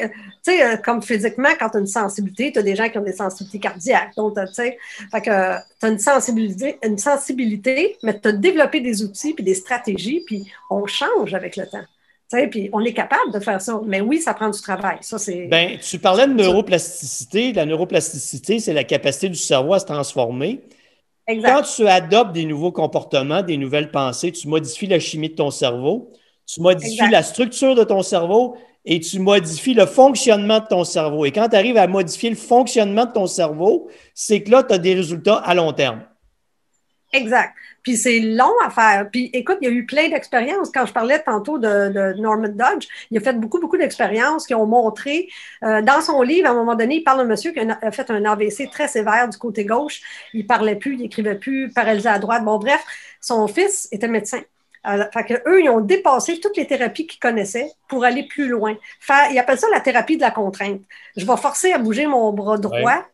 sais, 0.43 0.63
euh, 0.63 0.77
comme 0.77 1.01
physiquement, 1.01 1.49
quand 1.59 1.69
tu 1.69 1.77
as 1.77 1.79
une 1.79 1.87
sensibilité, 1.87 2.51
tu 2.51 2.59
as 2.59 2.63
des 2.63 2.75
gens 2.75 2.89
qui 2.89 2.97
ont 2.97 3.03
des 3.03 3.13
sensibilités 3.13 3.59
cardiaques. 3.59 4.15
Donc, 4.15 4.35
tu 4.35 4.53
sais, 4.53 4.77
tu 5.11 5.29
as 5.29 5.63
une 5.83 5.99
sensibilité, 5.99 6.77
une 6.83 6.97
sensibilité, 6.97 7.97
mais 8.03 8.19
tu 8.19 8.27
as 8.27 8.31
développé 8.31 8.81
des 8.81 9.03
outils 9.03 9.33
puis 9.33 9.43
des 9.43 9.55
stratégies, 9.55 10.23
puis 10.25 10.51
on 10.69 10.85
change 10.85 11.33
avec 11.33 11.55
le 11.55 11.65
temps. 11.65 11.85
Puis 12.49 12.69
on 12.71 12.79
est 12.85 12.93
capable 12.93 13.33
de 13.33 13.39
faire 13.39 13.59
ça. 13.61 13.81
Mais 13.85 13.99
oui, 13.99 14.21
ça 14.21 14.33
prend 14.33 14.49
du 14.49 14.61
travail. 14.61 14.97
Ça, 15.01 15.17
c'est. 15.17 15.47
Ben, 15.47 15.77
tu 15.77 15.99
parlais 15.99 16.27
de 16.27 16.33
neuroplasticité. 16.33 17.51
La 17.51 17.65
neuroplasticité, 17.65 18.59
c'est 18.59 18.73
la 18.73 18.85
capacité 18.85 19.27
du 19.27 19.35
cerveau 19.35 19.73
à 19.73 19.79
se 19.79 19.85
transformer. 19.85 20.61
Quand 21.43 21.61
tu 21.63 21.87
adoptes 21.87 22.33
des 22.33 22.45
nouveaux 22.45 22.71
comportements, 22.71 23.41
des 23.43 23.57
nouvelles 23.57 23.91
pensées, 23.91 24.31
tu 24.31 24.47
modifies 24.47 24.87
la 24.87 24.99
chimie 24.99 25.29
de 25.29 25.35
ton 25.35 25.51
cerveau, 25.51 26.11
tu 26.45 26.61
modifies 26.61 27.09
la 27.09 27.23
structure 27.23 27.75
de 27.75 27.83
ton 27.83 28.01
cerveau 28.03 28.57
et 28.85 28.99
tu 28.99 29.19
modifies 29.19 29.73
le 29.73 29.85
fonctionnement 29.85 30.59
de 30.59 30.67
ton 30.67 30.83
cerveau. 30.83 31.25
Et 31.25 31.31
quand 31.31 31.49
tu 31.49 31.55
arrives 31.55 31.77
à 31.77 31.87
modifier 31.87 32.29
le 32.29 32.35
fonctionnement 32.35 33.05
de 33.05 33.11
ton 33.13 33.27
cerveau, 33.27 33.89
c'est 34.13 34.43
que 34.43 34.51
là, 34.51 34.63
tu 34.63 34.73
as 34.73 34.77
des 34.79 34.93
résultats 34.95 35.35
à 35.35 35.53
long 35.53 35.73
terme. 35.73 36.03
Exact. 37.13 37.53
Puis 37.83 37.97
c'est 37.97 38.19
long 38.19 38.53
à 38.63 38.69
faire. 38.69 39.09
Puis 39.11 39.29
écoute, 39.33 39.57
il 39.61 39.65
y 39.67 39.71
a 39.71 39.73
eu 39.73 39.85
plein 39.85 40.07
d'expériences. 40.09 40.71
Quand 40.71 40.85
je 40.85 40.93
parlais 40.93 41.19
tantôt 41.19 41.57
de, 41.57 42.13
Norman 42.19 42.47
Dodge, 42.47 42.87
il 43.09 43.17
a 43.17 43.21
fait 43.21 43.33
beaucoup, 43.33 43.59
beaucoup 43.59 43.77
d'expériences 43.77 44.47
qui 44.47 44.53
ont 44.53 44.65
montré, 44.65 45.27
euh, 45.63 45.81
dans 45.81 46.01
son 46.01 46.21
livre, 46.21 46.47
à 46.47 46.51
un 46.51 46.53
moment 46.53 46.75
donné, 46.75 46.97
il 46.97 47.03
parle 47.03 47.19
d'un 47.19 47.25
monsieur 47.25 47.51
qui 47.51 47.59
a 47.59 47.91
fait 47.91 48.09
un 48.11 48.23
AVC 48.23 48.69
très 48.71 48.87
sévère 48.87 49.27
du 49.27 49.37
côté 49.37 49.65
gauche. 49.65 50.01
Il 50.33 50.47
parlait 50.47 50.75
plus, 50.75 50.95
il 50.95 51.05
écrivait 51.05 51.35
plus, 51.35 51.69
paralysé 51.71 52.07
à 52.07 52.19
droite. 52.19 52.45
Bon, 52.45 52.57
bref, 52.59 52.83
son 53.19 53.47
fils 53.47 53.89
était 53.91 54.07
médecin. 54.07 54.41
Euh, 54.87 55.03
fait 55.13 55.25
que 55.25 55.49
eux, 55.49 55.61
ils 55.61 55.69
ont 55.69 55.81
dépassé 55.81 56.39
toutes 56.39 56.57
les 56.57 56.65
thérapies 56.65 57.05
qu'ils 57.05 57.19
connaissaient 57.19 57.71
pour 57.87 58.03
aller 58.03 58.23
plus 58.23 58.47
loin. 58.47 58.75
Faire, 58.99 59.29
ils 59.31 59.37
appellent 59.37 59.59
ça 59.59 59.67
la 59.71 59.79
thérapie 59.79 60.15
de 60.15 60.21
la 60.21 60.31
contrainte. 60.31 60.81
Je 61.15 61.25
vais 61.25 61.37
forcer 61.37 61.71
à 61.71 61.77
bouger 61.77 62.07
mon 62.07 62.31
bras 62.33 62.57
droit 62.57 63.05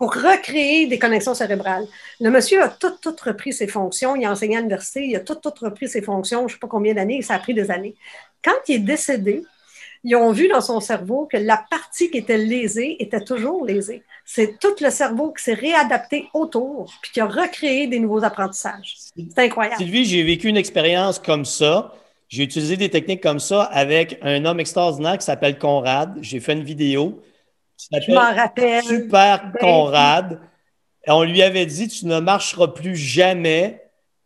pour 0.00 0.14
recréer 0.14 0.86
des 0.86 0.98
connexions 0.98 1.34
cérébrales. 1.34 1.86
Le 2.20 2.30
monsieur 2.30 2.62
a 2.62 2.68
tout, 2.70 2.92
tout 3.02 3.14
repris 3.22 3.52
ses 3.52 3.66
fonctions. 3.66 4.16
Il 4.16 4.24
a 4.24 4.30
enseigné 4.30 4.56
à 4.56 4.60
l'université, 4.60 5.04
il 5.04 5.14
a 5.14 5.20
tout, 5.20 5.34
tout 5.34 5.52
repris 5.60 5.88
ses 5.90 6.00
fonctions, 6.00 6.40
je 6.48 6.54
ne 6.54 6.56
sais 6.56 6.58
pas 6.58 6.68
combien 6.68 6.94
d'années, 6.94 7.20
ça 7.20 7.34
a 7.34 7.38
pris 7.38 7.52
des 7.52 7.70
années. 7.70 7.94
Quand 8.42 8.56
il 8.66 8.76
est 8.76 8.78
décédé, 8.78 9.42
ils 10.02 10.16
ont 10.16 10.32
vu 10.32 10.48
dans 10.48 10.62
son 10.62 10.80
cerveau 10.80 11.28
que 11.30 11.36
la 11.36 11.62
partie 11.70 12.10
qui 12.10 12.16
était 12.16 12.38
lésée 12.38 12.96
était 12.98 13.20
toujours 13.20 13.66
lésée. 13.66 14.02
C'est 14.24 14.58
tout 14.58 14.74
le 14.80 14.88
cerveau 14.88 15.32
qui 15.32 15.44
s'est 15.44 15.52
réadapté 15.52 16.30
autour, 16.32 16.90
puis 17.02 17.12
qui 17.12 17.20
a 17.20 17.26
recréé 17.26 17.86
des 17.86 17.98
nouveaux 17.98 18.24
apprentissages. 18.24 18.96
C'est 19.14 19.38
incroyable. 19.38 19.82
Sylvie, 19.82 20.06
j'ai 20.06 20.22
vécu 20.22 20.48
une 20.48 20.56
expérience 20.56 21.18
comme 21.18 21.44
ça. 21.44 21.94
J'ai 22.30 22.44
utilisé 22.44 22.78
des 22.78 22.88
techniques 22.88 23.22
comme 23.22 23.40
ça 23.40 23.64
avec 23.64 24.18
un 24.22 24.46
homme 24.46 24.60
extraordinaire 24.60 25.18
qui 25.18 25.26
s'appelle 25.26 25.58
Conrad. 25.58 26.16
J'ai 26.22 26.40
fait 26.40 26.54
une 26.54 26.64
vidéo. 26.64 27.20
Je 27.92 28.12
m'en 28.12 28.34
rappelle. 28.34 28.84
Super 28.84 29.50
ben 29.52 29.60
Conrad. 29.60 30.40
on 31.06 31.22
lui 31.22 31.42
avait 31.42 31.66
dit 31.66 31.88
Tu 31.88 32.06
ne 32.06 32.20
marcheras 32.20 32.68
plus 32.68 32.96
jamais. 32.96 33.82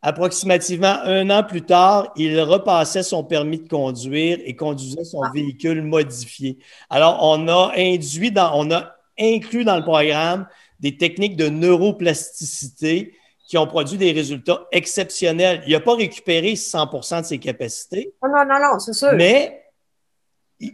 Approximativement 0.07 0.99
un 1.05 1.31
an 1.31 1.43
plus 1.43 1.62
tard, 1.62 2.12
il 2.17 2.38
repassait 2.38 3.03
son 3.03 3.25
permis 3.25 3.61
de 3.61 3.69
conduire 3.69 4.38
et 4.45 4.55
conduisait 4.55 5.05
son 5.05 5.23
ah. 5.23 5.31
véhicule 5.33 5.81
modifié. 5.81 6.59
Alors, 6.90 7.21
on 7.23 7.49
a 7.49 7.73
induit 7.75 8.31
dans, 8.31 8.51
on 8.55 8.71
a 8.71 8.97
inclus 9.19 9.64
dans 9.64 9.77
le 9.77 9.83
programme 9.83 10.47
des 10.79 10.99
techniques 10.99 11.37
de 11.37 11.49
neuroplasticité 11.49 13.14
qui 13.49 13.57
ont 13.57 13.67
produit 13.67 13.97
des 13.97 14.12
résultats 14.12 14.67
exceptionnels. 14.73 15.62
Il 15.67 15.73
n'a 15.73 15.81
pas 15.81 15.95
récupéré 15.95 16.53
100% 16.53 17.23
de 17.23 17.27
ses 17.27 17.38
capacités. 17.38 18.12
Non, 18.23 18.29
non, 18.31 18.45
non, 18.45 18.73
non 18.73 18.79
c'est 18.79 18.93
sûr. 18.93 19.12
Mais 19.14 19.63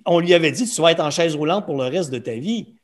on 0.07 0.21
lui 0.21 0.35
avait 0.35 0.53
dit 0.53 0.69
tu 0.69 0.81
vas 0.83 0.93
être 0.93 1.01
en 1.01 1.11
chaise 1.11 1.35
roulante 1.35 1.67
pour 1.67 1.77
le 1.77 1.85
reste 1.85 2.11
de 2.11 2.19
ta 2.19 2.35
vie. 2.35 2.75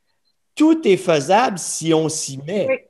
Tout 0.55 0.87
est 0.87 0.97
faisable 0.97 1.57
si 1.57 1.93
on 1.93 2.09
s'y 2.09 2.39
met. 2.45 2.87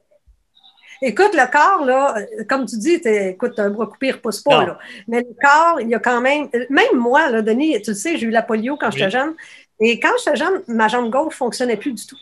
Écoute, 1.01 1.33
le 1.33 1.51
corps, 1.51 1.85
là, 1.85 2.15
comme 2.49 2.65
tu 2.65 2.77
dis, 2.77 2.93
écoute, 2.93 3.59
un 3.59 3.69
bras 3.69 3.85
coupé 3.85 4.07
ne 4.07 4.13
repousse 4.13 4.41
pas. 4.41 4.65
Là. 4.65 4.79
Mais 5.07 5.19
le 5.19 5.35
corps, 5.39 5.79
il 5.81 5.89
y 5.89 5.95
a 5.95 5.99
quand 5.99 6.21
même. 6.21 6.49
Même 6.69 6.95
moi, 6.95 7.29
là, 7.29 7.41
Denis, 7.41 7.79
tu 7.81 7.91
le 7.91 7.95
sais, 7.95 8.17
j'ai 8.17 8.25
eu 8.25 8.31
la 8.31 8.41
polio 8.41 8.77
quand 8.77 8.89
j'étais 8.89 9.11
jeune. 9.11 9.35
Et 9.79 9.99
quand 9.99 10.13
j'étais 10.17 10.37
jeune, 10.37 10.63
ma 10.67 10.87
jambe 10.87 11.11
gauche 11.11 11.33
ne 11.33 11.37
fonctionnait 11.37 11.77
plus 11.77 11.93
du 11.93 12.05
tout. 12.05 12.17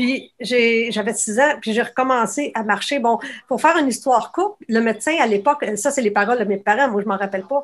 Puis 0.00 0.32
j'avais 0.40 1.12
six 1.12 1.38
ans, 1.38 1.58
puis 1.60 1.74
j'ai 1.74 1.82
recommencé 1.82 2.52
à 2.54 2.62
marcher. 2.62 3.00
Bon, 3.00 3.18
pour 3.46 3.60
faire 3.60 3.76
une 3.76 3.88
histoire 3.88 4.32
courte, 4.32 4.56
le 4.66 4.80
médecin 4.80 5.14
à 5.20 5.26
l'époque, 5.26 5.62
ça 5.76 5.90
c'est 5.90 6.00
les 6.00 6.10
paroles 6.10 6.38
de 6.38 6.44
mes 6.44 6.56
parents, 6.56 6.88
moi 6.88 7.02
je 7.02 7.06
m'en 7.06 7.18
rappelle 7.18 7.44
pas, 7.44 7.62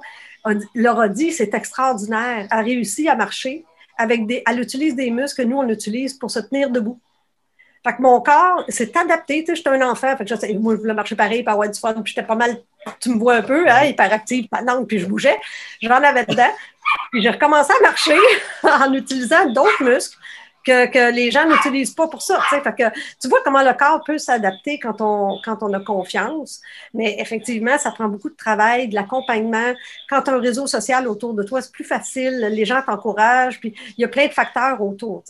leur 0.75 1.01
a 1.01 1.09
dit 1.09 1.33
c'est 1.33 1.55
extraordinaire, 1.55 2.47
a 2.51 2.61
réussi 2.61 3.09
à 3.09 3.17
marcher 3.17 3.65
avec 3.97 4.27
des, 4.27 4.43
elle 4.47 4.61
utilise 4.61 4.95
des 4.95 5.11
muscles 5.11 5.45
que 5.45 5.49
nous 5.49 5.57
on 5.57 5.69
utilise 5.71 6.13
pour 6.13 6.31
se 6.31 6.41
tenir 6.41 6.69
debout. 6.69 7.01
Fait 7.83 7.97
que 7.97 8.03
mon 8.03 8.21
corps 8.21 8.65
s'est 8.69 8.95
adapté, 8.99 9.43
tu 9.43 9.47
sais, 9.47 9.57
j'étais 9.57 9.71
un 9.71 9.89
enfant, 9.89 10.15
fait 10.15 10.27
que 10.27 10.37
je, 10.37 10.59
moi 10.59 10.75
je 10.75 10.81
voulais 10.81 10.93
marcher 10.93 11.17
pareil, 11.17 11.43
pour 11.43 11.55
avoir 11.55 11.71
du 11.71 11.81
fun, 11.81 11.95
puis 11.95 12.13
j'étais 12.15 12.27
pas 12.27 12.35
mal, 12.35 12.59
tu 13.01 13.09
me 13.09 13.19
vois 13.19 13.37
un 13.37 13.43
peu, 13.43 13.67
hein, 13.67 13.85
hyperactive, 13.85 14.47
puis 14.87 14.99
je 14.99 15.07
bougeais, 15.07 15.39
j'en 15.81 16.03
avais 16.03 16.27
dedans, 16.27 16.53
puis 17.13 17.23
j'ai 17.23 17.31
recommencé 17.31 17.73
à 17.73 17.83
marcher 17.83 18.19
en 18.63 18.93
utilisant 18.93 19.47
d'autres 19.47 19.83
muscles 19.83 20.19
que, 20.67 21.13
les 21.13 21.31
gens 21.31 21.49
n'utilisent 21.49 21.95
pas 21.95 22.09
pour 22.09 22.23
ça. 22.23 22.41
Tu 23.21 23.29
vois 23.29 23.39
comment 23.45 23.63
le 23.63 23.73
corps 23.73 24.03
peut 24.05 24.19
s'adapter 24.19 24.79
quand 24.79 25.01
on, 25.01 25.73
a 25.73 25.81
confiance, 25.81 26.61
mais 26.93 27.17
effectivement, 27.21 27.79
ça 27.79 27.91
prend 27.91 28.09
beaucoup 28.09 28.31
de 28.31 28.37
travail, 28.37 28.89
de 28.89 28.95
l'accompagnement. 28.95 29.73
Quand 30.11 30.23
tu 30.23 30.31
as 30.31 30.35
un 30.35 30.41
réseau 30.41 30.67
social 30.67 31.07
autour 31.07 31.35
de 31.35 31.43
toi, 31.43 31.63
c'est 31.63 31.73
plus 31.73 31.85
facile, 31.85 32.49
les 32.51 32.65
gens 32.65 32.83
t'encouragent, 32.85 33.61
puis 33.61 33.75
il 33.97 34.03
y 34.03 34.05
a 34.05 34.09
plein 34.09 34.27
de 34.27 34.33
facteurs 34.33 34.83
autour. 34.83 35.23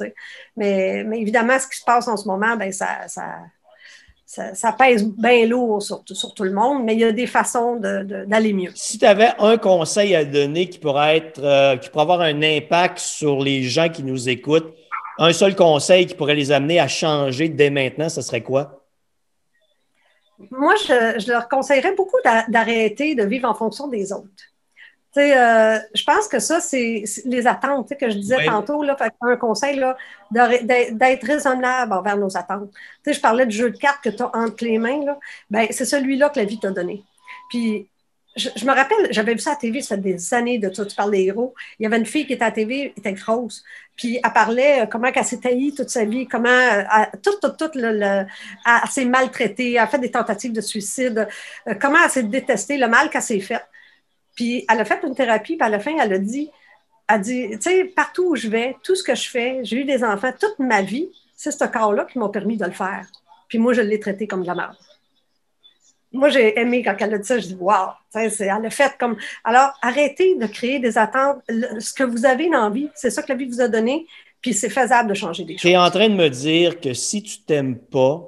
Mais, 0.57 1.07
évidemment, 1.15 1.59
ce 1.59 1.69
qui 1.69 1.79
se 1.79 1.85
passe 1.85 2.09
en 2.09 2.17
ce 2.17 2.27
moment, 2.27 2.57
ben, 2.57 2.73
ça, 2.73 4.73
pèse 4.79 5.05
bien 5.05 5.47
lourd 5.47 5.83
sur, 5.83 6.03
tout 6.03 6.45
le 6.45 6.53
monde, 6.53 6.85
mais 6.85 6.95
il 6.95 7.01
y 7.01 7.05
a 7.05 7.13
des 7.13 7.27
façons 7.27 7.77
d'aller 7.77 8.53
mieux. 8.53 8.71
Si 8.75 8.99
tu 8.99 9.05
avais 9.05 9.33
un 9.39 9.59
conseil 9.59 10.15
à 10.15 10.25
donner 10.25 10.63
euh, 10.63 10.67
qui 10.67 10.79
pourrait 10.79 12.03
avoir 12.03 12.23
un 12.23 12.43
impact 12.43 12.99
sur 12.99 13.43
les 13.43 13.65
gens 13.65 13.89
qui 13.89 14.03
nous 14.03 14.29
écoutent, 14.29 14.73
un 15.19 15.33
seul 15.33 15.55
conseil 15.55 16.07
qui 16.07 16.15
pourrait 16.15 16.35
les 16.35 16.53
amener 16.53 16.81
à 16.81 16.89
changer 16.89 17.49
dès 17.49 17.71
maintenant, 17.71 18.09
ce 18.09 18.23
serait 18.23 18.43
quoi? 18.43 18.85
Moi, 20.51 20.75
je, 20.77 21.31
leur 21.31 21.49
conseillerais 21.49 21.95
beaucoup 21.95 22.19
d'arrêter 22.49 23.15
de 23.15 23.25
vivre 23.25 23.49
en 23.49 23.55
fonction 23.55 23.89
des 23.89 24.13
autres. 24.13 24.29
Euh, 25.17 25.79
je 25.95 26.05
pense 26.05 26.29
que 26.29 26.39
ça, 26.39 26.61
c'est 26.61 27.05
les 27.25 27.47
attentes 27.47 27.97
que 27.99 28.11
je 28.11 28.17
disais 28.17 28.45
tantôt. 28.45 28.83
Là, 28.83 28.97
un 29.23 29.37
conseil, 29.37 29.83
d'être 30.31 31.27
raisonnable 31.27 31.95
envers 31.95 32.19
nos 32.19 32.37
attentes. 32.37 32.71
je 33.07 33.19
parlais 33.19 33.47
du 33.47 33.57
jeu 33.57 33.71
de 33.71 33.79
cartes 33.79 34.05
que 34.05 34.11
tu 34.11 34.23
as 34.23 34.31
entre 34.37 34.65
les 34.65 34.77
mains. 34.79 35.01
Ben, 35.49 35.67
c'est 35.71 35.87
celui-là 35.87 36.29
que 36.29 36.39
la 36.39 36.45
vie 36.45 36.61
t'a 36.61 36.71
donné. 36.71 37.03
Puis 37.49 37.89
je, 38.37 38.65
me 38.67 38.73
rappelle, 38.73 39.09
j'avais 39.11 39.33
vu 39.33 39.41
ça 39.41 39.51
à 39.51 39.53
la 39.55 39.59
TV, 39.59 39.81
ça 39.81 39.97
fait 39.97 40.03
des 40.03 40.35
années 40.35 40.59
de 40.59 40.73
ça, 40.73 40.85
tu 40.85 40.95
parles 40.95 41.13
des 41.13 41.23
héros. 41.23 41.55
Il 41.79 41.85
y 41.85 41.87
avait 41.87 41.97
une 41.97 42.07
fille 42.07 42.27
qui 42.27 42.35
était 42.35 42.45
à 42.45 42.49
la 42.49 42.55
TV, 42.55 42.93
elle 42.95 42.99
était 42.99 43.13
grosse. 43.15 43.65
Puis 43.97 44.21
elle 44.23 44.33
parlait 44.33 44.83
euh, 44.83 44.87
comment 44.87 45.09
elle 45.15 45.25
s'est 45.25 45.41
taillie 45.41 45.75
toute 45.75 45.89
sa 45.89 46.05
vie, 46.05 46.27
comment 46.27 46.49
euh, 46.49 46.83
elle, 46.97 47.21
tout, 47.23 47.33
tout, 47.41 47.71
le, 47.75 48.25
s'est 48.91 49.07
maltraitée, 49.07 49.73
elle 49.73 49.79
a 49.79 49.87
fait 49.87 49.99
des 49.99 50.11
tentatives 50.11 50.53
de 50.53 50.61
suicide, 50.61 51.27
euh, 51.67 51.75
comment 51.81 51.99
elle 52.05 52.11
s'est 52.11 52.23
détestée, 52.25 52.77
le 52.77 52.89
mal 52.89 53.09
qu'elle 53.09 53.23
s'est 53.23 53.41
fait. 53.41 53.65
Puis 54.35 54.67
elle 54.71 54.81
a 54.81 54.85
fait 54.85 55.01
une 55.03 55.15
thérapie, 55.15 55.57
puis 55.57 55.67
à 55.67 55.71
la 55.71 55.81
fin, 55.81 55.97
elle 55.99 56.13
a 56.13 56.19
dit, 56.19 56.51
elle 57.09 57.21
dit, 57.23 57.49
tu 57.53 57.63
sais, 57.63 57.85
partout 57.85 58.31
où 58.33 58.37
je 58.37 58.49
vais, 58.49 58.77
tout 58.83 58.95
ce 58.95 59.03
que 59.03 59.15
je 59.15 59.31
fais, 59.31 59.61
j'ai 59.63 59.79
eu 59.79 59.85
des 59.85 60.05
enfants 60.05 60.33
toute 60.39 60.59
ma 60.59 60.83
vie, 60.83 61.09
c'est 61.35 61.53
ce 61.53 61.65
corps-là 61.65 62.05
qui 62.05 62.19
m'a 62.19 62.29
permis 62.29 62.59
de 62.59 62.67
le 62.67 62.73
faire. 62.73 63.07
Puis 63.49 63.59
moi, 63.59 63.73
je 63.73 63.81
l'ai 63.81 64.01
traité 64.01 64.27
comme 64.27 64.43
de 64.43 64.47
la 64.47 64.55
merde 64.55 64.77
moi, 66.13 66.29
j'ai 66.29 66.59
aimé 66.59 66.83
quand 66.83 66.97
elle 66.99 67.15
a 67.15 67.19
dit 67.19 67.27
ça. 67.27 67.39
Je 67.39 67.47
dis, 67.47 67.57
wow, 67.59 67.91
elle 68.15 68.51
a 68.51 68.71
fait 68.71 68.93
comme. 68.99 69.17
Alors, 69.45 69.73
arrêtez 69.83 70.37
de 70.37 70.47
créer 70.47 70.79
des 70.79 70.97
attentes. 70.99 71.39
ce 71.49 71.93
que 71.93 72.05
vous 72.05 72.25
avez 72.25 72.49
dans 72.49 72.65
la 72.65 72.71
vie, 72.71 72.89
c'est 72.95 73.11
ça 73.11 73.23
que 73.23 73.33
la 73.33 73.37
vie 73.37 73.47
vous 73.47 73.61
a 73.61 73.69
donné, 73.69 74.07
puis 74.41 74.55
c'est 74.55 74.71
faisable 74.71 75.09
de 75.09 75.15
changer 75.15 75.45
des 75.45 75.55
choses. 75.55 75.63
Tu 75.63 75.71
es 75.71 75.77
en 75.77 75.91
train 75.91 76.09
de 76.09 76.15
me 76.15 76.29
dire 76.29 76.81
que 76.81 76.95
si 76.95 77.23
tu 77.23 77.41
t'aimes 77.41 77.79
pas, 77.79 78.23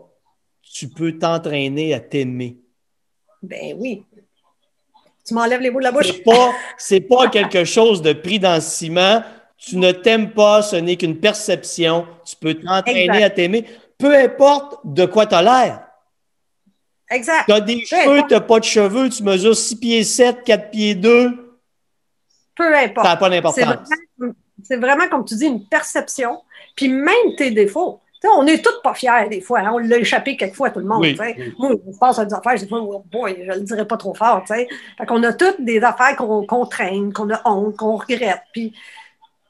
tu 0.63 0.89
peux 0.89 1.19
t'entraîner 1.19 1.95
à 1.95 2.01
t'aimer. 2.01 2.59
Ben 3.43 3.75
oui. 3.79 4.05
Tu 5.27 5.35
m'enlèves 5.35 5.61
les 5.61 5.71
mots 5.71 5.79
de 5.79 5.85
la 5.85 5.93
bouche. 5.93 6.13
C'est 6.79 7.01
pas, 7.01 7.25
pas 7.25 7.29
quelque 7.29 7.65
chose 7.65 8.03
de 8.03 8.13
pris 8.13 8.39
dans 8.39 8.55
le 8.55 8.61
ciment. 8.61 9.23
Tu 9.57 9.77
ne 9.77 9.93
t'aimes 9.93 10.33
pas, 10.33 10.63
ce 10.63 10.77
n'est 10.77 10.97
qu'une 10.97 11.19
perception. 11.19 12.07
Tu 12.25 12.37
peux 12.37 12.55
t'entraîner 12.55 13.25
à 13.25 13.31
t'aimer. 13.31 13.65
Peu 13.99 14.15
importe 14.17 14.81
de 14.85 15.05
quoi 15.05 15.27
tu 15.27 15.35
as 15.35 15.43
l'air. 15.43 15.88
Exact. 17.11 17.45
Tu 17.47 17.53
as 17.53 17.61
des 17.61 17.85
cheveux, 17.85 18.23
tu 18.29 18.35
n'as 18.35 18.41
pas 18.41 18.61
de 18.61 18.65
cheveux, 18.65 19.09
tu 19.09 19.23
mesures 19.23 19.57
6 19.57 19.77
pieds 19.77 20.05
7, 20.05 20.45
4 20.45 20.71
pieds 20.71 20.95
2. 20.95 21.57
Peu 22.55 22.77
importe. 22.77 23.07
Ça 23.07 23.13
n'a 23.13 23.17
pas 23.17 23.31
d'importance. 23.31 23.89
C'est 24.65 24.77
vraiment, 24.77 25.09
comme 25.09 25.25
tu 25.25 25.37
dis, 25.37 25.47
une 25.47 25.67
perception. 25.67 26.43
Puis 26.77 26.89
même 26.89 27.35
tes 27.37 27.51
défauts. 27.51 28.01
on 28.25 28.43
n'est 28.43 28.61
tous 28.61 28.83
pas 28.83 28.95
fiers 28.95 29.29
des 29.31 29.41
fois. 29.41 29.61
Hein. 29.61 29.71
On 29.75 29.79
l'a 29.79 29.99
échappé 29.99 30.37
quelquefois 30.37 30.69
à 30.69 30.71
tout 30.71 30.81
le 30.81 30.87
monde. 30.87 31.07
Moi, 31.59 31.71
je 31.87 31.99
pense 31.99 32.19
à 32.19 32.25
des 32.25 32.35
affaires, 32.35 32.57
je 32.57 32.65
dis, 32.65 32.69
oh 32.73 33.05
boy, 33.11 33.37
je 33.39 33.53
ne 33.53 33.55
le 33.55 33.61
dirais 33.63 33.87
pas 33.87 33.97
trop 33.97 34.15
fort. 34.15 34.45
Fait 34.47 34.69
qu'on 35.07 35.23
a 35.23 35.33
toutes 35.33 35.61
des 35.61 35.81
affaires 35.83 36.17
qu'on 36.17 36.67
traîne, 36.67 37.13
qu'on 37.13 37.31
a 37.31 37.41
honte, 37.49 37.77
qu'on 37.77 37.97
regrette. 37.97 38.43
Puis... 38.53 38.75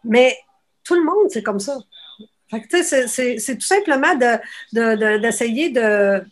Mais 0.04 0.36
tout 0.84 0.94
le 0.94 1.04
monde, 1.04 1.28
c'est 1.28 1.42
comme 1.42 1.58
ça. 1.58 1.76
c'est 2.70 3.54
tout 3.56 3.66
simplement 3.66 4.14
d'essayer 4.72 5.70
de, 5.70 5.80
de 5.80 6.24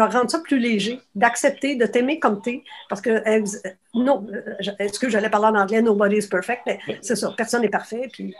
rendre 0.00 0.30
ça 0.30 0.38
plus 0.38 0.58
léger, 0.58 1.00
d'accepter, 1.14 1.76
de 1.76 1.86
t'aimer 1.86 2.18
comme 2.18 2.40
t'es. 2.40 2.62
Parce 2.88 3.00
que, 3.00 3.10
euh, 3.10 3.44
non, 3.94 4.26
euh, 4.32 4.72
est-ce 4.78 4.98
que 4.98 5.08
j'allais 5.08 5.28
parler 5.28 5.46
en 5.48 5.60
anglais, 5.60 5.82
nobody 5.82 6.16
is 6.16 6.28
perfect, 6.28 6.62
mais 6.66 6.78
c'est 7.00 7.16
ça, 7.16 7.32
personne 7.36 7.62
n'est 7.62 7.68
parfait. 7.68 8.08
Puis, 8.12 8.34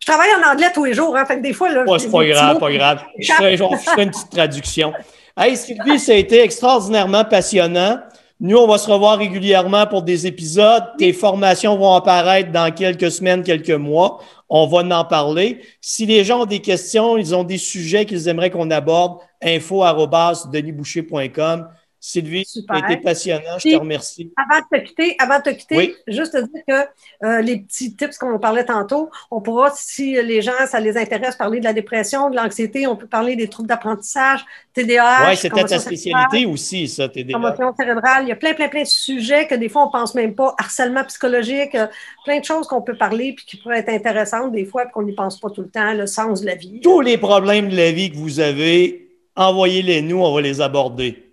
je 0.00 0.06
travaille 0.06 0.30
en 0.34 0.52
anglais 0.52 0.70
tous 0.74 0.84
les 0.84 0.94
jours, 0.94 1.16
hein, 1.16 1.24
fait 1.24 1.36
que 1.36 1.42
des 1.42 1.52
fois. 1.52 1.70
Là, 1.70 1.84
c'est 1.98 2.10
pas 2.10 2.24
grave, 2.24 2.58
pas 2.58 2.72
grave. 2.72 3.02
Je 3.18 3.32
ferai, 3.32 3.54
une 4.02 4.10
petite 4.10 4.30
traduction. 4.30 4.92
Hey, 5.36 5.56
Sylvie, 5.56 5.98
ça 5.98 6.12
a 6.12 6.16
été 6.16 6.42
extraordinairement 6.42 7.24
passionnant. 7.24 8.00
Nous, 8.38 8.56
on 8.56 8.66
va 8.66 8.76
se 8.76 8.90
revoir 8.90 9.16
régulièrement 9.16 9.86
pour 9.86 10.02
des 10.02 10.26
épisodes. 10.26 10.84
Tes 10.98 11.14
formations 11.14 11.76
vont 11.76 11.94
apparaître 11.94 12.52
dans 12.52 12.70
quelques 12.72 13.10
semaines, 13.10 13.42
quelques 13.42 13.70
mois. 13.70 14.20
On 14.48 14.66
va 14.66 14.82
en 14.96 15.04
parler. 15.04 15.60
Si 15.80 16.06
les 16.06 16.24
gens 16.24 16.42
ont 16.42 16.46
des 16.46 16.60
questions, 16.60 17.16
ils 17.16 17.34
ont 17.34 17.42
des 17.44 17.58
sujets 17.58 18.06
qu'ils 18.06 18.28
aimeraient 18.28 18.50
qu'on 18.50 18.70
aborde, 18.70 19.18
info.denisboucher.com. 19.42 21.68
Sylvie, 22.06 22.44
ça 22.44 22.60
été 22.78 22.98
passionnant. 22.98 23.58
Je 23.58 23.68
te 23.68 23.76
remercie. 23.76 24.32
Avant 24.36 24.60
de 24.60 24.78
te 24.78 24.84
quitter, 24.84 25.16
avant 25.18 25.38
de 25.38 25.42
te 25.42 25.50
quitter 25.50 25.96
juste 26.06 26.34
te 26.34 26.38
dire 26.38 26.62
que 26.68 27.26
euh, 27.26 27.40
les 27.42 27.58
petits 27.58 27.96
tips 27.96 28.16
qu'on 28.16 28.38
parlait 28.38 28.64
tantôt, 28.64 29.10
on 29.32 29.40
pourra, 29.40 29.72
si 29.74 30.12
les 30.12 30.40
gens, 30.40 30.52
ça 30.68 30.78
les 30.78 30.96
intéresse, 30.96 31.34
parler 31.34 31.58
de 31.58 31.64
la 31.64 31.72
dépression, 31.72 32.30
de 32.30 32.36
l'anxiété, 32.36 32.86
on 32.86 32.94
peut 32.94 33.08
parler 33.08 33.34
des 33.34 33.48
troubles 33.48 33.68
d'apprentissage, 33.68 34.46
TDAH. 34.72 35.30
Oui, 35.30 35.36
c'était 35.36 35.64
ta 35.64 35.80
spécialité 35.80 36.46
aussi, 36.46 36.86
ça, 36.86 37.08
TDAH. 37.08 37.32
Commotion 37.32 37.74
cérébrale. 37.76 38.22
Il 38.22 38.28
y 38.28 38.32
a 38.32 38.36
plein, 38.36 38.54
plein, 38.54 38.68
plein 38.68 38.82
de 38.82 38.86
sujets 38.86 39.48
que 39.48 39.56
des 39.56 39.68
fois, 39.68 39.82
on 39.82 39.86
ne 39.86 39.92
pense 39.92 40.14
même 40.14 40.36
pas. 40.36 40.54
Harcèlement 40.58 41.02
psychologique, 41.04 41.74
euh, 41.74 41.88
plein 42.24 42.38
de 42.38 42.44
choses 42.44 42.68
qu'on 42.68 42.82
peut 42.82 42.96
parler 42.96 43.32
puis 43.32 43.46
qui 43.46 43.56
pourraient 43.56 43.80
être 43.80 43.88
intéressantes 43.88 44.52
des 44.52 44.64
fois, 44.64 44.84
puis 44.84 44.92
qu'on 44.92 45.02
n'y 45.02 45.14
pense 45.14 45.40
pas 45.40 45.50
tout 45.50 45.62
le 45.62 45.70
temps, 45.70 45.92
le 45.92 46.06
sens 46.06 46.42
de 46.42 46.46
la 46.46 46.54
vie. 46.54 46.80
Tous 46.82 47.00
les 47.00 47.18
problèmes 47.18 47.68
de 47.68 47.76
la 47.76 47.90
vie 47.90 48.12
que 48.12 48.16
vous 48.16 48.38
avez, 48.38 49.08
envoyez-les 49.34 50.02
nous, 50.02 50.22
on 50.22 50.32
va 50.32 50.40
les 50.40 50.60
aborder. 50.60 51.25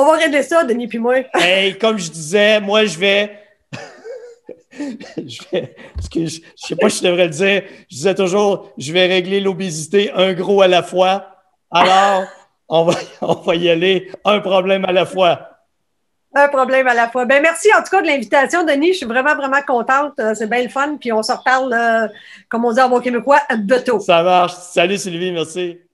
On 0.00 0.04
va 0.04 0.12
régler 0.12 0.44
ça, 0.44 0.62
Denis 0.62 0.86
puis 0.86 1.00
moi. 1.00 1.16
hey, 1.34 1.76
comme 1.76 1.98
je 1.98 2.08
disais, 2.08 2.60
moi, 2.60 2.84
je 2.84 2.96
vais. 2.96 3.36
je 4.72 5.40
vais. 5.50 5.74
je, 6.14 6.20
je 6.20 6.40
sais 6.54 6.76
pas 6.76 6.88
si 6.88 6.98
je 6.98 7.08
devrais 7.08 7.24
le 7.24 7.30
dire. 7.30 7.64
Je 7.90 7.96
disais 7.96 8.14
toujours, 8.14 8.70
je 8.78 8.92
vais 8.92 9.06
régler 9.06 9.40
l'obésité 9.40 10.12
un 10.12 10.34
gros 10.34 10.62
à 10.62 10.68
la 10.68 10.84
fois. 10.84 11.26
Alors, 11.72 12.26
on 12.68 12.84
va, 12.84 12.94
on 13.22 13.34
va 13.34 13.56
y 13.56 13.68
aller 13.68 14.12
un 14.24 14.38
problème 14.38 14.84
à 14.84 14.92
la 14.92 15.04
fois. 15.04 15.48
Un 16.32 16.46
problème 16.46 16.86
à 16.86 16.94
la 16.94 17.08
fois. 17.08 17.24
Ben, 17.24 17.42
merci 17.42 17.68
en 17.74 17.82
tout 17.82 17.90
cas 17.90 18.00
de 18.00 18.06
l'invitation, 18.06 18.62
Denis. 18.62 18.92
Je 18.92 18.98
suis 18.98 19.06
vraiment, 19.06 19.34
vraiment 19.34 19.62
contente. 19.66 20.12
Euh, 20.20 20.32
c'est 20.32 20.48
bien 20.48 20.62
le 20.62 20.68
fun. 20.68 20.96
Puis 21.00 21.10
on 21.12 21.24
se 21.24 21.32
reparle, 21.32 21.72
euh, 21.72 22.06
comme 22.48 22.64
on 22.64 22.70
dit 22.70 22.80
en 22.80 22.88
bon 22.88 23.00
québécois, 23.00 23.40
bientôt. 23.58 23.98
Ça 23.98 24.22
marche. 24.22 24.52
Salut 24.52 24.96
Sylvie, 24.96 25.32
merci. 25.32 25.80